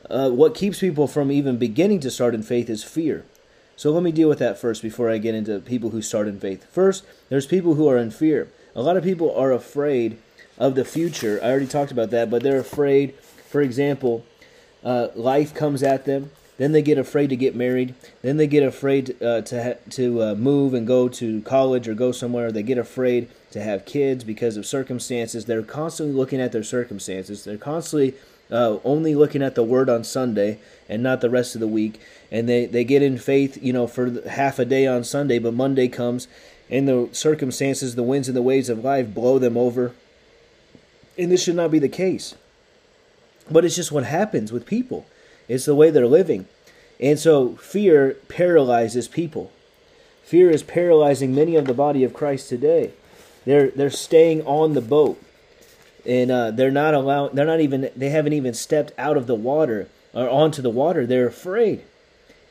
uh, 0.10 0.32
what 0.32 0.56
keeps 0.56 0.80
people 0.80 1.08
from 1.08 1.32
even 1.32 1.58
beginning 1.58 2.00
to 2.02 2.12
start 2.12 2.34
in 2.34 2.44
faith 2.44 2.70
is 2.70 2.84
fear. 2.84 3.26
So 3.76 3.92
let 3.92 4.02
me 4.02 4.12
deal 4.12 4.28
with 4.28 4.40
that 4.40 4.58
first 4.58 4.82
before 4.82 5.10
I 5.10 5.20
get 5.20 5.36
into 5.36 5.60
people 5.60 5.92
who 5.92 6.02
start 6.02 6.28
in 6.28 6.40
faith. 6.40 6.66
First, 6.72 7.06
there's 7.30 7.46
people 7.46 7.76
who 7.76 7.88
are 7.88 7.98
in 7.98 8.10
fear. 8.10 8.48
A 8.76 8.82
lot 8.82 8.98
of 8.98 9.04
people 9.04 9.36
are 9.36 9.52
afraid 9.52 10.18
of 10.58 10.74
the 10.74 10.86
future. 10.86 11.40
I 11.44 11.50
already 11.50 11.68
talked 11.68 11.92
about 11.92 12.10
that, 12.10 12.32
but 12.32 12.42
they're 12.42 12.60
afraid, 12.60 13.14
for 13.50 13.62
example, 13.62 14.26
uh, 14.84 15.10
life 15.14 15.54
comes 15.54 15.84
at 15.84 16.06
them. 16.06 16.32
Then 16.58 16.72
they 16.72 16.82
get 16.82 16.98
afraid 16.98 17.30
to 17.30 17.36
get 17.36 17.56
married. 17.56 17.94
Then 18.22 18.38
they 18.38 18.48
get 18.48 18.64
afraid 18.64 19.22
uh, 19.22 19.42
to 19.42 19.64
ha- 19.64 19.80
to 19.92 20.24
uh, 20.24 20.36
move 20.36 20.74
and 20.74 20.88
go 20.88 21.08
to 21.08 21.42
college 21.42 21.88
or 21.88 21.94
go 21.94 22.12
somewhere. 22.12 22.52
They 22.52 22.64
get 22.64 22.78
afraid 22.78 23.30
to 23.52 23.62
have 23.62 23.86
kids 23.86 24.24
because 24.24 24.58
of 24.58 24.66
circumstances. 24.66 25.46
They're 25.46 25.62
constantly 25.62 26.16
looking 26.16 26.42
at 26.42 26.52
their 26.52 26.64
circumstances. 26.64 27.44
They're 27.44 27.58
constantly 27.58 28.16
uh, 28.52 28.78
only 28.84 29.14
looking 29.16 29.42
at 29.42 29.56
the 29.56 29.64
word 29.64 29.90
on 29.90 30.04
Sunday 30.04 30.60
and 30.90 31.04
not 31.04 31.22
the 31.22 31.30
rest 31.30 31.56
of 31.56 31.62
the 31.62 31.68
week. 31.68 32.00
And 32.32 32.48
they, 32.48 32.66
they 32.66 32.84
get 32.84 33.02
in 33.02 33.18
faith, 33.18 33.62
you 33.62 33.74
know, 33.74 33.88
for 33.88 34.28
half 34.28 34.60
a 34.60 34.66
day 34.66 34.88
on 34.88 35.04
Sunday, 35.04 35.40
but 35.40 35.54
Monday 35.54 35.88
comes 35.88 36.28
and 36.70 36.88
the 36.88 37.10
circumstances, 37.12 37.96
the 37.96 38.04
winds 38.04 38.28
and 38.28 38.36
the 38.36 38.42
waves 38.42 38.70
of 38.70 38.84
life 38.84 39.14
blow 39.14 39.40
them 39.40 39.58
over. 39.58 39.94
And 41.18 41.32
this 41.32 41.44
should 41.44 41.56
not 41.56 41.72
be 41.72 41.80
the 41.80 41.90
case. 41.90 42.36
But 43.50 43.64
it's 43.64 43.76
just 43.76 43.92
what 43.92 44.04
happens 44.04 44.52
with 44.52 44.66
people. 44.66 45.06
It's 45.48 45.66
the 45.66 45.76
way 45.76 45.90
they're 45.90 46.08
living. 46.08 46.48
And 47.00 47.20
so 47.20 47.56
fear 47.56 48.18
paralyzes 48.28 49.08
people. 49.08 49.52
Fear 50.24 50.50
is 50.50 50.64
paralyzing 50.64 51.34
many 51.34 51.56
of 51.56 51.66
the 51.66 51.74
body 51.74 52.04
of 52.04 52.14
Christ 52.14 52.50
today. 52.50 52.92
They're 53.46 53.70
they're 53.70 53.90
staying 53.90 54.42
on 54.46 54.74
the 54.74 54.82
boat, 54.82 55.22
and 56.06 56.30
uh, 56.30 56.52
they're 56.52 56.70
not 56.70 56.94
allowed. 56.94 57.34
They're 57.34 57.46
not 57.46 57.62
even. 57.62 57.90
They 57.96 58.10
haven't 58.10 58.34
even 58.34 58.54
stepped 58.54 58.92
out 58.98 59.16
of 59.16 59.26
the 59.26 59.36
water 59.36 59.88
or 60.14 60.30
onto 60.30 60.62
the 60.62 60.70
water. 60.70 61.06
They're 61.06 61.28
afraid. 61.28 61.84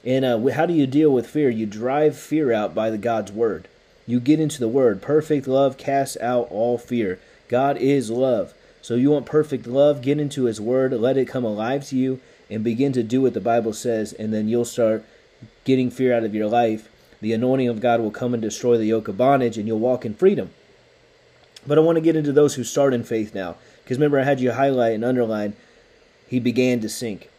And 0.05 0.25
uh, 0.25 0.39
how 0.53 0.65
do 0.67 0.73
you 0.73 0.87
deal 0.87 1.11
with 1.11 1.27
fear? 1.27 1.51
You 1.51 1.67
drive 1.67 2.17
fear 2.17 2.53
out 2.53 2.75
by 2.75 2.91
the 2.91 2.97
God's 2.97 3.33
word. 3.33 3.69
You 4.07 4.21
get 4.21 4.41
into 4.41 4.61
the 4.61 4.69
word. 4.69 5.03
Perfect 5.03 5.49
love 5.49 5.77
casts 5.77 6.17
out 6.19 6.47
all 6.51 6.79
fear. 6.79 7.19
God 7.49 7.77
is 7.77 8.11
love. 8.11 8.55
So 8.81 8.95
you 8.95 9.11
want 9.11 9.27
perfect 9.27 9.67
love, 9.67 10.01
get 10.01 10.21
into 10.21 10.45
his 10.45 10.61
word, 10.61 10.93
let 10.93 11.17
it 11.17 11.27
come 11.27 11.45
alive 11.45 11.85
to 11.89 11.97
you, 11.97 12.21
and 12.51 12.63
begin 12.63 12.93
to 12.93 13.03
do 13.03 13.23
what 13.23 13.35
the 13.35 13.41
Bible 13.41 13.73
says, 13.73 14.13
and 14.13 14.33
then 14.33 14.49
you'll 14.49 14.65
start 14.65 15.05
getting 15.65 15.91
fear 15.91 16.15
out 16.17 16.25
of 16.25 16.35
your 16.35 16.47
life. 16.47 16.89
The 17.21 17.33
anointing 17.33 17.69
of 17.69 17.81
God 17.81 18.01
will 18.01 18.11
come 18.11 18.35
and 18.35 18.43
destroy 18.43 18.77
the 18.77 18.87
yoke 18.87 19.09
of 19.09 19.17
bondage, 19.17 19.59
and 19.59 19.67
you'll 19.67 19.79
walk 19.79 20.05
in 20.05 20.15
freedom. 20.15 20.51
But 21.67 21.79
I 21.79 21.81
want 21.81 21.97
to 21.97 22.03
get 22.03 22.17
into 22.17 22.33
those 22.33 22.55
who 22.55 22.65
start 22.65 22.95
in 22.95 23.05
faith 23.05 23.35
now. 23.35 23.57
Because 23.83 23.99
remember, 23.99 24.21
I 24.21 24.25
had 24.25 24.41
you 24.41 24.53
highlight 24.53 24.95
and 24.95 25.05
underline, 25.05 25.55
he 26.29 26.41
began 26.41 26.81
to 26.81 26.89
sink. 26.89 27.31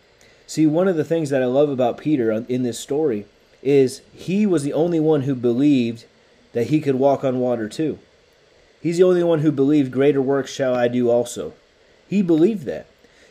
See, 0.46 0.66
one 0.66 0.88
of 0.88 0.96
the 0.96 1.04
things 1.04 1.30
that 1.30 1.42
I 1.42 1.46
love 1.46 1.70
about 1.70 1.98
Peter 1.98 2.32
in 2.32 2.64
this 2.64 2.80
story 2.80 3.26
is 3.62 4.02
he 4.14 4.46
was 4.46 4.64
the 4.64 4.74
only 4.74 5.00
one 5.00 5.24
who 5.24 5.36
believed 5.36 6.06
that 6.54 6.68
he 6.68 6.80
could 6.80 6.96
walk 6.96 7.24
on 7.24 7.40
water 7.40 7.68
too. 7.68 8.00
He's 8.82 8.98
the 8.98 9.04
only 9.04 9.24
one 9.24 9.40
who 9.40 9.52
believed, 9.52 9.92
Greater 9.92 10.22
works 10.22 10.52
shall 10.52 10.74
I 10.74 10.88
do 10.88 11.10
also. 11.10 11.54
He 12.08 12.22
believed 12.22 12.66
that. 12.66 12.88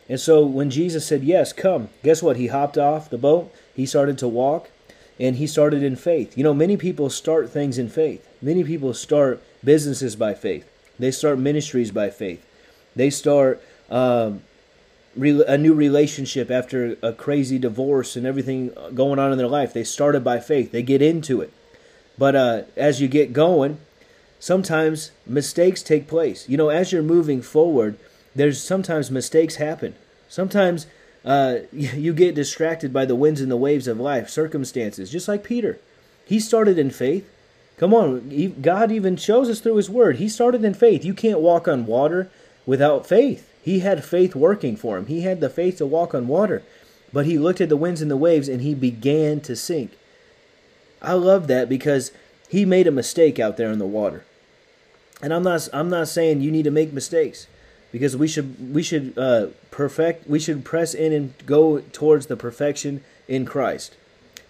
And 0.09 0.21
so 0.21 0.45
when 0.45 0.71
Jesus 0.71 1.07
said, 1.07 1.25
Yes, 1.25 1.53
come, 1.53 1.89
guess 2.03 2.23
what? 2.23 2.37
He 2.37 2.49
hopped 2.49 2.79
off 2.79 3.11
the 3.11 3.19
boat, 3.19 3.53
he 3.75 3.87
started 3.87 4.19
to 4.19 4.29
walk, 4.29 4.71
and 5.19 5.37
he 5.37 5.47
started 5.47 5.83
in 5.83 5.97
faith. 5.97 6.37
You 6.37 6.45
know, 6.45 6.55
many 6.55 6.77
people 6.77 7.11
start 7.11 7.51
things 7.51 7.79
in 7.79 7.89
faith. 7.89 8.27
Many 8.41 8.65
people 8.65 8.95
start 8.95 9.43
businesses 9.65 10.15
by 10.17 10.35
faith, 10.35 10.69
they 10.99 11.11
start 11.11 11.39
ministries 11.39 11.91
by 11.91 12.11
faith, 12.11 12.45
they 12.95 13.11
start. 13.11 13.63
Um, 13.91 14.43
a 15.19 15.57
new 15.57 15.73
relationship 15.73 16.51
after 16.51 16.99
a 17.03 17.11
crazy 17.11 17.59
divorce 17.59 18.17
and 18.17 18.27
everything 18.27 18.71
going 18.95 19.19
on 19.19 19.33
in 19.33 19.39
their 19.39 19.47
life. 19.49 19.73
They 19.73 19.83
started 19.83 20.23
by 20.23 20.41
faith. 20.41 20.73
They 20.73 20.83
get 20.83 21.01
into 21.01 21.41
it. 21.41 21.53
But 22.19 22.37
uh, 22.37 22.63
as 22.77 23.01
you 23.01 23.09
get 23.09 23.33
going, 23.33 23.79
sometimes 24.39 25.13
mistakes 25.27 25.83
take 25.83 26.07
place. 26.07 26.49
You 26.49 26.57
know, 26.57 26.69
as 26.69 26.93
you're 26.93 27.03
moving 27.03 27.43
forward, 27.43 27.99
there's 28.37 28.63
sometimes 28.63 29.11
mistakes 29.11 29.57
happen. 29.57 29.95
Sometimes 30.29 30.87
uh, 31.25 31.59
you 31.73 32.13
get 32.13 32.35
distracted 32.35 32.93
by 32.93 33.05
the 33.05 33.17
winds 33.17 33.41
and 33.41 33.51
the 33.51 33.57
waves 33.57 33.89
of 33.89 33.99
life, 33.99 34.29
circumstances, 34.29 35.11
just 35.11 35.29
like 35.29 35.43
Peter. 35.43 35.79
He 36.25 36.39
started 36.39 36.79
in 36.79 36.91
faith. 36.91 37.29
Come 37.79 37.93
on, 37.93 38.55
God 38.63 38.91
even 38.91 39.17
shows 39.17 39.51
us 39.51 39.61
through 39.61 39.77
His 39.77 39.91
Word. 39.91 40.17
He 40.17 40.29
started 40.29 40.65
in 40.65 40.73
faith. 40.73 41.05
You 41.05 41.13
can't 41.13 41.41
walk 41.41 41.69
on 41.69 41.87
water 41.87 42.31
without 42.65 43.07
faith. 43.07 43.51
He 43.63 43.81
had 43.81 44.05
faith 44.05 44.35
working 44.35 44.77
for 44.77 44.97
him. 44.97 45.07
He 45.07 45.23
had 45.23 45.41
the 45.41 45.51
faith 45.51 45.79
to 45.79 45.87
walk 45.87 46.15
on 46.15 46.29
water. 46.29 46.63
But 47.13 47.27
he 47.27 47.37
looked 47.37 47.61
at 47.61 47.69
the 47.69 47.77
winds 47.77 48.01
and 48.01 48.11
the 48.11 48.17
waves 48.17 48.49
and 48.49 48.63
he 48.63 48.75
began 48.75 49.41
to 49.41 49.57
sink. 49.57 49.99
I 51.03 51.15
love 51.15 51.49
that 51.49 51.69
because 51.69 52.13
he 52.49 52.65
made 52.65 52.87
a 52.87 52.93
mistake 52.93 53.39
out 53.39 53.57
there 53.57 53.71
in 53.73 53.79
the 53.79 53.85
water. 53.85 54.25
And 55.21 55.35
I'm 55.35 55.43
not 55.43 55.69
I'm 55.73 55.91
not 55.91 56.09
saying 56.09 56.41
you 56.41 56.51
need 56.51 56.65
to 56.65 56.71
make 56.71 56.93
mistakes 56.93 57.47
because 57.93 58.17
we 58.17 58.29
should 58.29 58.75
we 58.75 58.83
should 58.83 59.17
uh, 59.17 59.47
perfect 59.71 60.29
we 60.29 60.39
should 60.39 60.65
press 60.65 60.95
in 60.95 61.13
and 61.13 61.35
go 61.47 61.81
towards 61.81 62.27
the 62.27 62.37
perfection 62.37 63.03
in 63.29 63.45
Christ. 63.45 63.97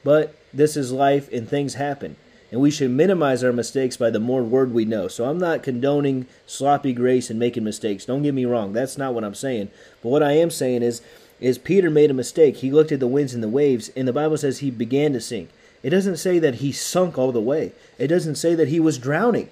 But 0.04 0.34
this 0.52 0.76
is 0.76 0.92
life 0.92 1.30
and 1.32 1.48
things 1.48 1.74
happen. 1.74 2.16
And 2.52 2.60
we 2.60 2.70
should 2.70 2.90
minimize 2.90 3.42
our 3.42 3.52
mistakes 3.52 3.96
by 3.96 4.10
the 4.10 4.20
more 4.20 4.42
word 4.42 4.72
we 4.72 4.84
know. 4.84 5.08
So 5.08 5.24
I'm 5.24 5.38
not 5.38 5.64
condoning 5.64 6.26
sloppy 6.46 6.92
grace 6.92 7.28
and 7.28 7.40
making 7.40 7.64
mistakes. 7.64 8.04
Don't 8.04 8.22
get 8.22 8.34
me 8.34 8.44
wrong. 8.44 8.72
That's 8.72 8.96
not 8.96 9.14
what 9.14 9.24
I'm 9.24 9.34
saying. 9.34 9.68
But 10.02 10.10
what 10.10 10.22
I 10.22 10.32
am 10.32 10.50
saying 10.50 10.82
is 10.82 11.02
is 11.40 11.58
Peter 11.58 11.90
made 11.90 12.10
a 12.10 12.14
mistake. 12.14 12.58
He 12.58 12.70
looked 12.70 12.92
at 12.92 13.00
the 13.00 13.06
winds 13.06 13.34
and 13.34 13.42
the 13.42 13.48
waves, 13.48 13.90
and 13.96 14.08
the 14.08 14.12
Bible 14.12 14.38
says 14.38 14.58
he 14.58 14.70
began 14.70 15.12
to 15.12 15.20
sink. 15.20 15.50
It 15.82 15.90
doesn't 15.90 16.16
say 16.16 16.38
that 16.38 16.56
he 16.56 16.72
sunk 16.72 17.18
all 17.18 17.32
the 17.32 17.40
way. 17.40 17.72
It 17.98 18.08
doesn't 18.08 18.36
say 18.36 18.54
that 18.54 18.68
he 18.68 18.80
was 18.80 18.98
drowning. 18.98 19.50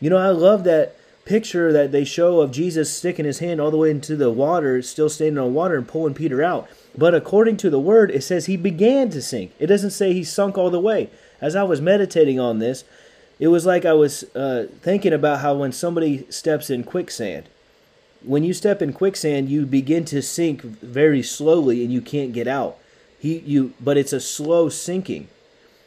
You 0.00 0.10
know, 0.10 0.16
I 0.16 0.30
love 0.30 0.64
that 0.64 0.96
picture 1.24 1.72
that 1.72 1.92
they 1.92 2.04
show 2.04 2.40
of 2.40 2.50
Jesus 2.50 2.92
sticking 2.92 3.24
his 3.24 3.38
hand 3.38 3.60
all 3.60 3.70
the 3.70 3.76
way 3.76 3.90
into 3.90 4.16
the 4.16 4.30
water, 4.30 4.82
still 4.82 5.08
standing 5.08 5.38
on 5.38 5.54
water 5.54 5.76
and 5.76 5.86
pulling 5.86 6.14
Peter 6.14 6.42
out. 6.42 6.68
But 6.96 7.14
according 7.14 7.56
to 7.58 7.70
the 7.70 7.80
word, 7.80 8.10
it 8.10 8.22
says 8.22 8.46
he 8.46 8.56
began 8.56 9.10
to 9.10 9.22
sink. 9.22 9.52
It 9.58 9.68
doesn't 9.68 9.90
say 9.90 10.12
he 10.12 10.24
sunk 10.24 10.58
all 10.58 10.70
the 10.70 10.80
way. 10.80 11.10
As 11.40 11.56
I 11.56 11.62
was 11.62 11.80
meditating 11.80 12.38
on 12.38 12.58
this, 12.58 12.84
it 13.38 13.48
was 13.48 13.66
like 13.66 13.84
I 13.84 13.92
was 13.92 14.24
uh, 14.34 14.66
thinking 14.80 15.12
about 15.12 15.40
how 15.40 15.54
when 15.54 15.72
somebody 15.72 16.26
steps 16.30 16.70
in 16.70 16.84
quicksand, 16.84 17.48
when 18.22 18.44
you 18.44 18.52
step 18.52 18.80
in 18.82 18.92
quicksand, 18.92 19.48
you 19.48 19.66
begin 19.66 20.04
to 20.06 20.22
sink 20.22 20.62
very 20.62 21.22
slowly 21.22 21.82
and 21.82 21.92
you 21.92 22.00
can't 22.00 22.32
get 22.32 22.46
out. 22.46 22.78
He, 23.18 23.38
you, 23.38 23.72
but 23.80 23.96
it's 23.96 24.12
a 24.12 24.20
slow 24.20 24.68
sinking. 24.68 25.28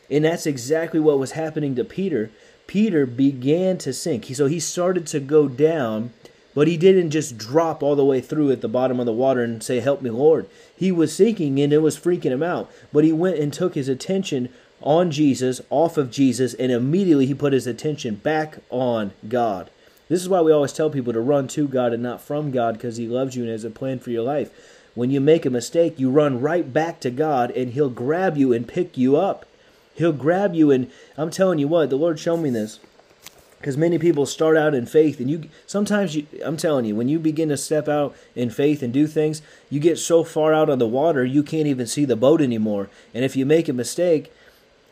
And 0.10 0.26
that's 0.26 0.46
exactly 0.46 1.00
what 1.00 1.20
was 1.20 1.32
happening 1.32 1.76
to 1.76 1.84
Peter. 1.84 2.32
Peter 2.68 3.06
began 3.06 3.78
to 3.80 3.94
sink. 3.94 4.26
So 4.34 4.48
he 4.48 4.60
started 4.60 5.06
to 5.08 5.20
go 5.20 5.48
down, 5.48 6.14
but 6.54 6.68
he 6.68 6.78
didn't 6.78 7.12
just 7.12 7.38
drop 7.38 7.84
all 7.84 7.96
the 7.96 8.06
way 8.06 8.22
through 8.22 8.52
at 8.52 8.62
the 8.62 8.68
bottom 8.68 9.00
of 9.00 9.06
the 9.06 9.14
water 9.14 9.44
and 9.44 9.62
say, 9.62 9.80
Help 9.80 10.02
me, 10.02 10.10
Lord. 10.10 10.48
He 10.76 10.92
was 10.92 11.16
sinking 11.16 11.60
and 11.60 11.72
it 11.72 11.80
was 11.80 11.98
freaking 11.98 12.32
him 12.32 12.44
out. 12.44 12.72
But 12.92 13.04
he 13.04 13.14
went 13.14 13.38
and 13.38 13.54
took 13.54 13.76
his 13.76 13.88
attention 13.88 14.50
on 14.82 15.12
Jesus, 15.12 15.62
off 15.70 15.98
of 15.98 16.12
Jesus, 16.12 16.54
and 16.54 16.72
immediately 16.72 17.26
he 17.26 17.34
put 17.34 17.54
his 17.54 17.68
attention 17.68 18.16
back 18.16 18.60
on 18.70 19.14
God. 19.28 19.70
This 20.08 20.22
is 20.22 20.30
why 20.30 20.42
we 20.42 20.52
always 20.52 20.74
tell 20.74 20.90
people 20.90 21.14
to 21.14 21.20
run 21.20 21.48
to 21.50 21.68
God 21.68 21.92
and 21.92 22.04
not 22.04 22.22
from 22.22 22.52
God 22.52 22.76
because 22.76 22.98
he 22.98 23.08
loves 23.08 23.36
you 23.36 23.44
and 23.44 23.52
has 23.52 23.64
a 23.64 23.72
plan 23.72 24.00
for 24.00 24.12
your 24.12 24.24
life. 24.24 24.52
When 24.94 25.10
you 25.10 25.20
make 25.20 25.46
a 25.46 25.50
mistake, 25.50 26.00
you 26.00 26.10
run 26.12 26.40
right 26.40 26.72
back 26.72 27.00
to 27.02 27.10
God 27.10 27.52
and 27.52 27.74
he'll 27.74 27.90
grab 27.90 28.38
you 28.38 28.54
and 28.54 28.68
pick 28.68 28.98
you 28.98 29.18
up. 29.18 29.46
He'll 29.96 30.14
grab 30.14 30.54
you, 30.54 30.72
and 30.72 30.92
I'm 31.18 31.32
telling 31.32 31.58
you 31.58 31.68
what, 31.68 31.90
the 31.90 31.96
Lord 31.96 32.20
showed 32.20 32.38
me 32.38 32.50
this. 32.50 32.80
because 33.66 33.78
many 33.78 33.98
people 33.98 34.28
start 34.28 34.56
out 34.56 34.76
in 34.76 34.86
faith 34.86 35.20
and 35.20 35.28
you 35.28 35.50
sometimes 35.66 36.16
you 36.16 36.28
i'm 36.44 36.56
telling 36.56 36.86
you 36.86 36.96
when 36.96 37.08
you 37.08 37.18
begin 37.18 37.50
to 37.50 37.58
step 37.58 37.88
out 37.88 38.16
in 38.36 38.48
faith 38.48 38.84
and 38.84 38.94
do 38.94 39.08
things 39.08 39.42
you 39.72 39.80
get 39.80 39.98
so 39.98 40.24
far 40.24 40.54
out 40.54 40.70
on 40.70 40.78
the 40.78 40.88
water 40.88 41.26
you 41.26 41.42
can't 41.42 41.66
even 41.66 41.88
see 41.88 42.06
the 42.06 42.16
boat 42.16 42.42
anymore. 42.42 42.90
And 43.14 43.26
if 43.26 43.36
you 43.36 43.46
make 43.46 43.68
a 43.68 43.74
mistake 43.74 44.32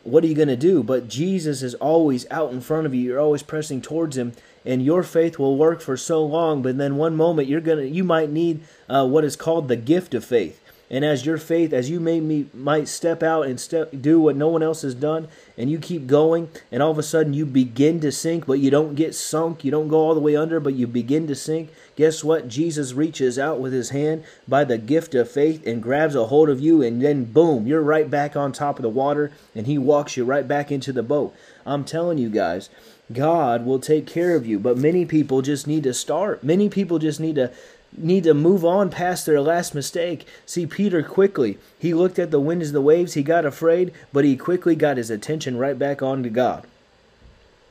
what 0.02 0.22
are 0.22 0.26
you 0.26 0.34
going 0.34 0.48
to 0.48 0.56
do? 0.56 0.82
But 0.82 1.06
jesus 1.08 1.62
is 1.62 1.74
always 1.76 2.26
out 2.30 2.52
in 2.52 2.60
front 2.60 2.86
of 2.86 2.94
you. 2.94 3.00
You're 3.00 3.20
always 3.20 3.44
pressing 3.44 3.80
towards 3.80 4.16
him 4.16 4.32
and 4.64 4.84
your 4.84 5.02
faith 5.04 5.38
will 5.38 5.56
work 5.56 5.80
for 5.80 5.96
so 5.96 6.24
long 6.24 6.60
but 6.60 6.76
then 6.76 6.96
one 6.96 7.14
moment 7.14 7.46
you're 7.46 7.60
going 7.60 7.78
to 7.78 7.88
you 7.88 8.02
might 8.02 8.30
need 8.30 8.60
uh, 8.88 9.06
what 9.06 9.24
is 9.24 9.36
called 9.36 9.68
the 9.68 9.76
gift 9.76 10.14
of 10.14 10.24
faith 10.24 10.60
and 10.94 11.04
as 11.04 11.26
your 11.26 11.38
faith, 11.38 11.72
as 11.72 11.90
you 11.90 11.98
may 11.98 12.20
me, 12.20 12.46
might 12.54 12.86
step 12.86 13.20
out 13.20 13.46
and 13.46 13.58
step, 13.58 13.90
do 14.00 14.20
what 14.20 14.36
no 14.36 14.46
one 14.46 14.62
else 14.62 14.82
has 14.82 14.94
done, 14.94 15.26
and 15.58 15.68
you 15.68 15.76
keep 15.76 16.06
going, 16.06 16.48
and 16.70 16.84
all 16.84 16.92
of 16.92 16.98
a 16.98 17.02
sudden 17.02 17.34
you 17.34 17.44
begin 17.44 17.98
to 17.98 18.12
sink, 18.12 18.46
but 18.46 18.60
you 18.60 18.70
don't 18.70 18.94
get 18.94 19.12
sunk, 19.12 19.64
you 19.64 19.72
don't 19.72 19.88
go 19.88 19.98
all 19.98 20.14
the 20.14 20.20
way 20.20 20.36
under, 20.36 20.60
but 20.60 20.74
you 20.74 20.86
begin 20.86 21.26
to 21.26 21.34
sink. 21.34 21.72
Guess 21.96 22.22
what? 22.22 22.46
Jesus 22.46 22.92
reaches 22.92 23.40
out 23.40 23.58
with 23.58 23.72
his 23.72 23.90
hand 23.90 24.22
by 24.46 24.62
the 24.62 24.78
gift 24.78 25.16
of 25.16 25.28
faith 25.28 25.66
and 25.66 25.82
grabs 25.82 26.14
a 26.14 26.26
hold 26.26 26.48
of 26.48 26.60
you, 26.60 26.80
and 26.80 27.02
then 27.02 27.24
boom, 27.24 27.66
you're 27.66 27.82
right 27.82 28.08
back 28.08 28.36
on 28.36 28.52
top 28.52 28.78
of 28.78 28.84
the 28.84 28.88
water, 28.88 29.32
and 29.52 29.66
he 29.66 29.76
walks 29.76 30.16
you 30.16 30.24
right 30.24 30.46
back 30.46 30.70
into 30.70 30.92
the 30.92 31.02
boat. 31.02 31.34
I'm 31.66 31.84
telling 31.84 32.18
you 32.18 32.30
guys, 32.30 32.70
God 33.12 33.66
will 33.66 33.80
take 33.80 34.06
care 34.06 34.34
of 34.34 34.46
you, 34.46 34.58
but 34.58 34.78
many 34.78 35.04
people 35.04 35.42
just 35.42 35.66
need 35.66 35.82
to 35.82 35.92
start. 35.92 36.42
Many 36.42 36.68
people 36.70 36.98
just 36.98 37.20
need 37.20 37.34
to 37.34 37.52
need 37.96 38.24
to 38.24 38.34
move 38.34 38.64
on 38.64 38.90
past 38.90 39.26
their 39.26 39.40
last 39.40 39.74
mistake. 39.74 40.26
See, 40.46 40.66
Peter 40.66 41.02
quickly, 41.02 41.58
he 41.78 41.94
looked 41.94 42.18
at 42.18 42.30
the 42.30 42.40
winds 42.40 42.68
and 42.68 42.76
the 42.76 42.80
waves, 42.80 43.14
he 43.14 43.22
got 43.22 43.44
afraid, 43.44 43.92
but 44.12 44.24
he 44.24 44.36
quickly 44.36 44.74
got 44.74 44.96
his 44.96 45.10
attention 45.10 45.56
right 45.56 45.78
back 45.78 46.02
on 46.02 46.22
to 46.22 46.30
God. 46.30 46.66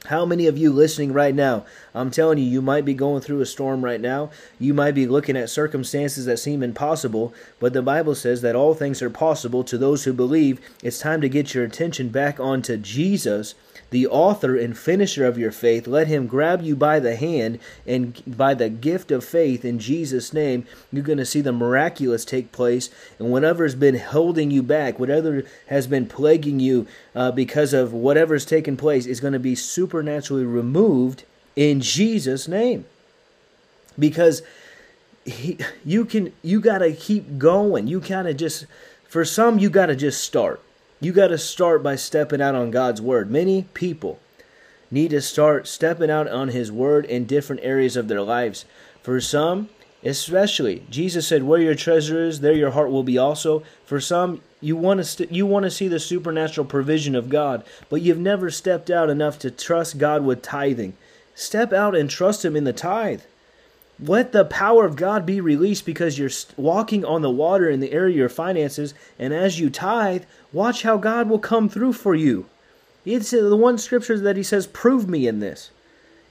How 0.08 0.26
many 0.26 0.48
of 0.48 0.58
you 0.58 0.74
listening 0.74 1.14
right 1.14 1.34
now? 1.34 1.66
I'm 1.96 2.12
telling 2.12 2.38
you, 2.38 2.44
you 2.44 2.62
might 2.62 2.84
be 2.84 2.94
going 2.94 3.22
through 3.22 3.40
a 3.40 3.46
storm 3.46 3.86
right 3.86 4.02
now. 4.02 4.32
You 4.60 4.74
might 4.74 4.96
be 4.96 5.08
looking 5.08 5.38
at 5.38 5.50
circumstances 5.50 6.26
that 6.26 6.40
seem 6.40 6.62
impossible, 6.62 7.34
but 7.58 7.72
the 7.72 7.82
Bible 7.82 8.14
says 8.14 8.42
that 8.42 8.56
all 8.56 8.74
things 8.74 9.02
are 9.02 9.10
possible 9.10 9.64
to 9.64 9.78
those 9.78 10.04
who 10.04 10.12
believe. 10.12 10.60
It's 10.84 11.00
time 11.00 11.22
to 11.22 11.30
get 11.30 11.54
your 11.54 11.64
attention 11.64 12.10
back 12.10 12.38
onto 12.38 12.76
Jesus 12.76 13.56
the 13.94 14.08
author 14.08 14.58
and 14.58 14.76
finisher 14.76 15.24
of 15.24 15.38
your 15.38 15.52
faith, 15.52 15.86
let 15.86 16.08
him 16.08 16.26
grab 16.26 16.64
you 16.64 16.76
by 16.76 17.00
the 17.00 17.16
hand 17.16 17.60
and 17.86 18.22
by 18.26 18.56
the 18.56 18.68
gift 18.68 19.12
of 19.12 19.24
faith 19.24 19.64
in 19.64 19.78
Jesus' 19.78 20.34
name, 20.34 20.66
you're 20.92 21.04
going 21.04 21.20
to 21.20 21.26
see 21.26 21.42
the 21.42 21.52
miraculous 21.52 22.26
take 22.26 22.52
place. 22.52 22.90
And 23.20 23.32
whatever 23.32 23.64
has 23.64 23.76
been 23.76 24.00
holding 24.00 24.50
you 24.50 24.64
back, 24.64 24.98
whatever 24.98 25.44
has 25.68 25.86
been 25.86 26.08
plaguing 26.08 26.60
you 26.60 26.88
uh, 27.14 27.32
because 27.32 27.72
of 27.72 27.94
whatever's 27.94 28.46
taken 28.46 28.76
place, 28.76 29.06
is 29.06 29.20
going 29.20 29.34
to 29.34 29.40
be 29.40 29.54
supernaturally 29.54 30.44
removed 30.44 31.24
in 31.56 31.80
Jesus' 31.80 32.48
name. 32.48 32.86
Because 33.98 34.42
he, 35.24 35.60
you 35.86 36.04
can, 36.04 36.34
you 36.42 36.60
got 36.60 36.80
to 36.80 36.94
keep 36.94 37.38
going. 37.38 37.86
You 37.86 38.02
kind 38.02 38.28
of 38.28 38.38
just, 38.38 38.66
for 39.08 39.24
some, 39.24 39.60
you 39.60 39.70
got 39.70 39.86
to 39.86 39.96
just 39.96 40.24
start. 40.24 40.60
You 41.04 41.12
got 41.12 41.28
to 41.28 41.38
start 41.38 41.84
by 41.84 41.98
stepping 41.98 42.42
out 42.42 42.56
on 42.56 42.72
God's 42.72 43.02
word. 43.02 43.30
Many 43.30 43.64
people 43.74 44.22
need 44.90 45.10
to 45.10 45.20
start 45.20 45.68
stepping 45.68 46.10
out 46.10 46.30
on 46.30 46.48
His 46.48 46.72
word 46.72 47.04
in 47.04 47.26
different 47.26 47.62
areas 47.62 47.98
of 47.98 48.08
their 48.08 48.22
lives. 48.22 48.64
For 49.02 49.20
some, 49.20 49.68
especially, 50.02 50.84
Jesus 50.90 51.28
said, 51.28 51.44
"Where 51.44 51.60
your 51.60 51.76
treasure 51.76 52.24
is, 52.24 52.40
there 52.40 52.54
your 52.54 52.72
heart 52.72 52.90
will 52.90 53.04
be 53.04 53.18
also." 53.18 53.64
For 53.86 54.00
some, 54.00 54.40
you 54.62 54.78
want 54.78 55.00
to 55.00 55.04
st- 55.04 55.30
you 55.30 55.46
want 55.46 55.66
to 55.66 55.72
see 55.72 55.90
the 55.90 56.00
supernatural 56.00 56.66
provision 56.66 57.16
of 57.16 57.28
God, 57.28 57.66
but 57.90 58.02
you've 58.02 58.18
never 58.18 58.50
stepped 58.50 58.90
out 58.90 59.10
enough 59.10 59.38
to 59.40 59.52
trust 59.52 59.98
God 59.98 60.24
with 60.24 60.42
tithing. 60.42 60.94
Step 61.36 61.74
out 61.74 61.98
and 61.98 62.10
trust 62.10 62.46
Him 62.46 62.56
in 62.56 62.64
the 62.64 62.72
tithe. 62.72 63.24
Let 64.06 64.34
the 64.34 64.44
power 64.44 64.86
of 64.86 64.98
God 64.98 65.26
be 65.26 65.40
released 65.40 65.86
because 65.86 66.20
you're 66.20 66.30
walking 66.58 67.06
on 67.06 67.22
the 67.22 67.30
water 67.30 67.70
in 67.70 67.80
the 67.80 67.94
area 67.94 68.12
of 68.14 68.18
your 68.18 68.28
finances, 68.30 68.94
and 69.18 69.34
as 69.34 69.62
you 69.62 69.70
tithe, 69.70 70.24
watch 70.52 70.84
how 70.84 70.98
God 70.98 71.30
will 71.30 71.40
come 71.40 71.70
through 71.70 71.94
for 71.94 72.14
you. 72.14 72.46
It's 73.06 73.32
the 73.32 73.56
one 73.56 73.78
scripture 73.78 74.20
that 74.20 74.36
he 74.36 74.44
says, 74.44 74.68
Prove 74.68 75.08
me 75.08 75.26
in 75.26 75.40
this. 75.40 75.72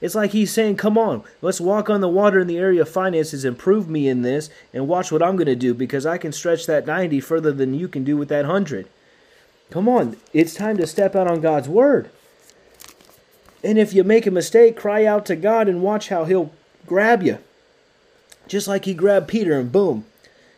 It's 0.01 0.13
like 0.13 0.31
he's 0.31 0.53
saying, 0.53 0.77
Come 0.77 0.99
on, 0.99 1.23
let's 1.41 1.59
walk 1.59 1.89
on 1.89 2.01
the 2.01 2.07
water 2.07 2.39
in 2.39 2.45
the 2.45 2.59
area 2.59 2.83
of 2.83 2.89
finances 2.89 3.43
and 3.43 3.57
prove 3.57 3.89
me 3.89 4.07
in 4.07 4.21
this, 4.21 4.51
and 4.71 4.87
watch 4.87 5.11
what 5.11 5.23
I'm 5.23 5.35
going 5.35 5.47
to 5.47 5.55
do 5.55 5.73
because 5.73 6.05
I 6.05 6.19
can 6.19 6.31
stretch 6.31 6.67
that 6.67 6.85
90 6.85 7.21
further 7.21 7.51
than 7.51 7.73
you 7.73 7.87
can 7.87 8.03
do 8.03 8.17
with 8.17 8.29
that 8.29 8.45
100. 8.45 8.87
Come 9.71 9.89
on, 9.89 10.17
it's 10.31 10.53
time 10.53 10.77
to 10.77 10.85
step 10.85 11.15
out 11.15 11.27
on 11.27 11.41
God's 11.41 11.69
word. 11.69 12.11
And 13.63 13.79
if 13.79 13.93
you 13.95 14.03
make 14.03 14.27
a 14.27 14.31
mistake, 14.31 14.77
cry 14.77 15.05
out 15.05 15.25
to 15.25 15.35
God 15.35 15.67
and 15.67 15.81
watch 15.81 16.09
how 16.09 16.25
he'll 16.25 16.51
grab 16.85 17.23
you. 17.23 17.39
Just 18.47 18.67
like 18.67 18.85
he 18.85 18.93
grabbed 18.93 19.27
Peter 19.27 19.57
and 19.57 19.71
boom. 19.71 20.05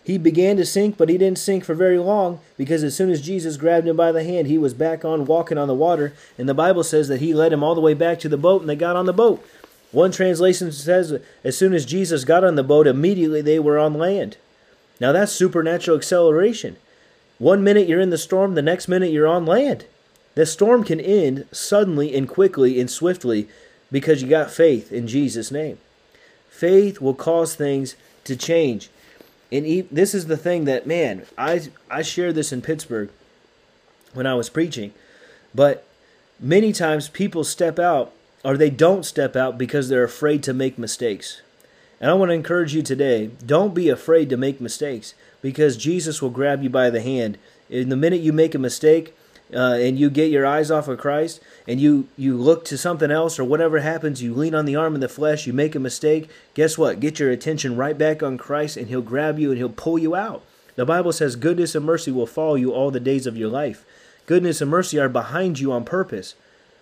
He 0.04 0.20
began 0.20 0.56
to 0.58 0.66
sink, 0.66 0.98
but 0.98 1.10
he 1.10 1.18
didn't 1.18 1.40
sink 1.40 1.66
for 1.66 1.74
very 1.74 1.98
long 1.98 2.40
because 2.58 2.84
as 2.84 2.96
soon 2.96 3.10
as 3.10 3.24
Jesus 3.24 3.58
grabbed 3.58 3.88
him 3.88 3.98
by 3.98 4.12
the 4.12 4.24
hand, 4.24 4.46
he 4.46 4.58
was 4.58 4.76
back 4.76 5.04
on 5.04 5.26
walking 5.26 5.58
on 5.58 5.68
the 5.68 5.74
water. 5.74 6.14
And 6.38 6.48
the 6.48 6.54
Bible 6.54 6.84
says 6.84 7.08
that 7.08 7.22
he 7.22 7.34
led 7.34 7.52
him 7.52 7.64
all 7.64 7.74
the 7.74 7.82
way 7.82 7.96
back 7.96 8.20
to 8.20 8.30
the 8.30 8.38
boat 8.38 8.62
and 8.62 8.70
they 8.70 8.76
got 8.76 8.96
on 8.96 9.08
the 9.08 9.14
boat. 9.14 9.44
One 9.92 10.12
translation 10.12 10.72
says 10.72 11.20
as 11.44 11.58
soon 11.58 11.74
as 11.74 11.86
Jesus 11.86 12.24
got 12.24 12.44
on 12.44 12.56
the 12.56 12.64
boat, 12.64 12.86
immediately 12.86 13.42
they 13.42 13.58
were 13.58 13.80
on 13.80 13.96
land. 13.96 14.38
Now 15.00 15.12
that's 15.12 15.32
supernatural 15.32 15.98
acceleration. 15.98 16.78
One 17.40 17.64
minute 17.64 17.88
you're 17.88 18.00
in 18.00 18.12
the 18.12 18.18
storm, 18.18 18.54
the 18.54 18.62
next 18.62 18.88
minute 18.88 19.12
you're 19.12 19.28
on 19.28 19.46
land. 19.46 19.86
The 20.36 20.46
storm 20.46 20.84
can 20.84 21.00
end 21.00 21.48
suddenly 21.52 22.16
and 22.16 22.30
quickly 22.30 22.80
and 22.80 22.92
swiftly 22.92 23.48
because 23.92 24.22
you 24.22 24.30
got 24.30 24.52
faith 24.52 24.92
in 24.92 25.08
Jesus' 25.08 25.52
name. 25.52 25.80
Faith 26.56 27.02
will 27.02 27.14
cause 27.14 27.54
things 27.54 27.98
to 28.24 28.34
change. 28.34 28.90
And 29.52 29.66
this 29.92 30.16
is 30.16 30.28
the 30.28 30.38
thing 30.38 30.64
that, 30.64 30.88
man, 30.88 31.26
I, 31.38 31.64
I 31.92 32.02
shared 32.02 32.36
this 32.36 32.54
in 32.54 32.62
Pittsburgh 32.62 33.10
when 34.14 34.26
I 34.26 34.36
was 34.36 34.50
preaching. 34.50 34.94
But 35.54 35.86
many 36.40 36.72
times 36.72 37.10
people 37.10 37.44
step 37.44 37.78
out 37.78 38.14
or 38.46 38.56
they 38.56 38.70
don't 38.70 39.04
step 39.04 39.36
out 39.36 39.58
because 39.58 39.90
they're 39.90 40.06
afraid 40.06 40.44
to 40.44 40.54
make 40.54 40.80
mistakes. 40.80 41.42
And 42.00 42.10
I 42.10 42.14
want 42.14 42.30
to 42.30 42.36
encourage 42.36 42.74
you 42.74 42.82
today 42.82 43.32
don't 43.46 43.74
be 43.74 43.90
afraid 43.90 44.30
to 44.30 44.38
make 44.38 44.62
mistakes 44.62 45.14
because 45.42 45.76
Jesus 45.76 46.22
will 46.22 46.30
grab 46.30 46.64
you 46.64 46.70
by 46.70 46.90
the 46.90 47.02
hand. 47.02 47.38
In 47.70 47.90
the 47.90 47.98
minute 47.98 48.22
you 48.22 48.32
make 48.32 48.56
a 48.56 48.60
mistake, 48.60 49.14
uh, 49.54 49.78
and 49.80 50.00
you 50.00 50.10
get 50.10 50.32
your 50.32 50.46
eyes 50.46 50.72
off 50.72 50.88
of 50.88 50.98
Christ 50.98 51.40
and 51.68 51.80
you 51.80 52.08
you 52.18 52.36
look 52.36 52.66
to 52.66 52.78
something 52.78 53.12
else 53.12 53.38
or 53.38 53.44
whatever 53.44 53.80
happens, 53.80 54.24
you 54.24 54.34
lean 54.34 54.56
on 54.56 54.66
the 54.66 54.76
arm 54.76 54.96
of 54.96 55.02
the 55.02 55.10
flesh, 55.10 55.46
you 55.46 55.54
make 55.54 55.76
a 55.76 55.80
mistake, 55.80 56.30
guess 56.54 56.78
what? 56.78 57.00
Get 57.00 57.20
your 57.20 57.30
attention 57.30 57.76
right 57.76 57.98
back 57.98 58.24
on 58.24 58.38
Christ 58.38 58.78
and 58.78 58.88
he'll 58.88 59.02
grab 59.02 59.38
you 59.38 59.50
and 59.50 59.58
he'll 59.58 59.70
pull 59.70 60.00
you 60.00 60.16
out. 60.16 60.44
The 60.76 60.86
Bible 60.86 61.14
says 61.14 61.36
goodness 61.36 61.76
and 61.76 61.86
mercy 61.86 62.12
will 62.12 62.28
follow 62.28 62.56
you 62.56 62.74
all 62.74 62.92
the 62.92 63.00
days 63.00 63.28
of 63.28 63.38
your 63.38 63.50
life. 63.50 63.86
Goodness 64.26 64.62
and 64.62 64.70
mercy 64.70 65.00
are 65.00 65.10
behind 65.10 65.60
you 65.60 65.72
on 65.72 65.86
purpose 65.86 66.36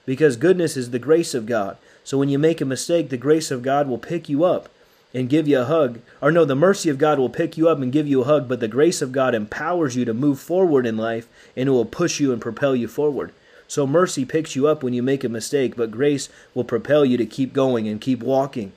because 0.06 0.38
goodness 0.38 0.78
is 0.78 0.92
the 0.92 1.00
grace 1.00 1.34
of 1.34 1.46
God. 1.46 1.78
So 2.04 2.18
when 2.18 2.30
you 2.30 2.40
make 2.40 2.62
a 2.62 2.66
mistake, 2.66 3.10
the 3.10 3.18
grace 3.18 3.52
of 3.52 3.62
God 3.62 3.88
will 3.88 3.98
pick 3.98 4.28
you 4.30 4.44
up 4.44 4.70
and 5.14 5.30
give 5.30 5.48
you 5.48 5.60
a 5.60 5.66
hug. 5.66 6.00
Or 6.22 6.32
no, 6.32 6.46
the 6.46 6.56
mercy 6.56 6.90
of 6.90 6.98
God 6.98 7.20
will 7.20 7.30
pick 7.30 7.58
you 7.58 7.70
up 7.70 7.80
and 7.80 7.92
give 7.92 8.08
you 8.08 8.22
a 8.22 8.26
hug, 8.26 8.48
but 8.48 8.60
the 8.60 8.68
grace 8.68 9.02
of 9.02 9.12
God 9.12 9.36
empowers 9.36 9.96
you 9.96 10.06
to 10.06 10.14
move 10.14 10.40
forward 10.40 10.86
in 10.86 10.98
life 10.98 11.28
and 11.56 11.70
it 11.70 11.72
will 11.72 11.86
push 11.86 12.20
you 12.20 12.32
and 12.32 12.42
propel 12.42 12.76
you 12.76 12.88
forward. 12.88 13.32
So 13.68 13.88
mercy 13.88 14.26
picks 14.26 14.56
you 14.56 14.68
up 14.68 14.84
when 14.84 14.94
you 14.94 15.02
make 15.02 15.24
a 15.24 15.30
mistake, 15.30 15.76
but 15.76 15.92
grace 15.92 16.30
will 16.54 16.64
propel 16.64 17.06
you 17.06 17.18
to 17.18 17.26
keep 17.26 17.54
going 17.54 17.88
and 17.88 18.02
keep 18.02 18.22
walking. 18.22 18.72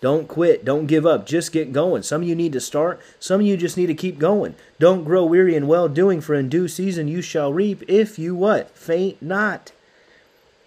Don't 0.00 0.28
quit. 0.28 0.64
Don't 0.64 0.86
give 0.86 1.06
up. 1.06 1.26
Just 1.26 1.52
get 1.52 1.72
going. 1.72 2.02
Some 2.02 2.22
of 2.22 2.28
you 2.28 2.34
need 2.34 2.52
to 2.52 2.60
start. 2.60 3.00
Some 3.18 3.40
of 3.40 3.46
you 3.46 3.56
just 3.56 3.76
need 3.76 3.86
to 3.86 3.94
keep 3.94 4.18
going. 4.18 4.54
Don't 4.78 5.04
grow 5.04 5.24
weary 5.24 5.56
in 5.56 5.66
well 5.66 5.88
doing, 5.88 6.20
for 6.20 6.34
in 6.34 6.48
due 6.48 6.68
season 6.68 7.08
you 7.08 7.22
shall 7.22 7.52
reap 7.52 7.82
if 7.88 8.18
you 8.18 8.34
what? 8.34 8.70
Faint 8.76 9.22
not. 9.22 9.72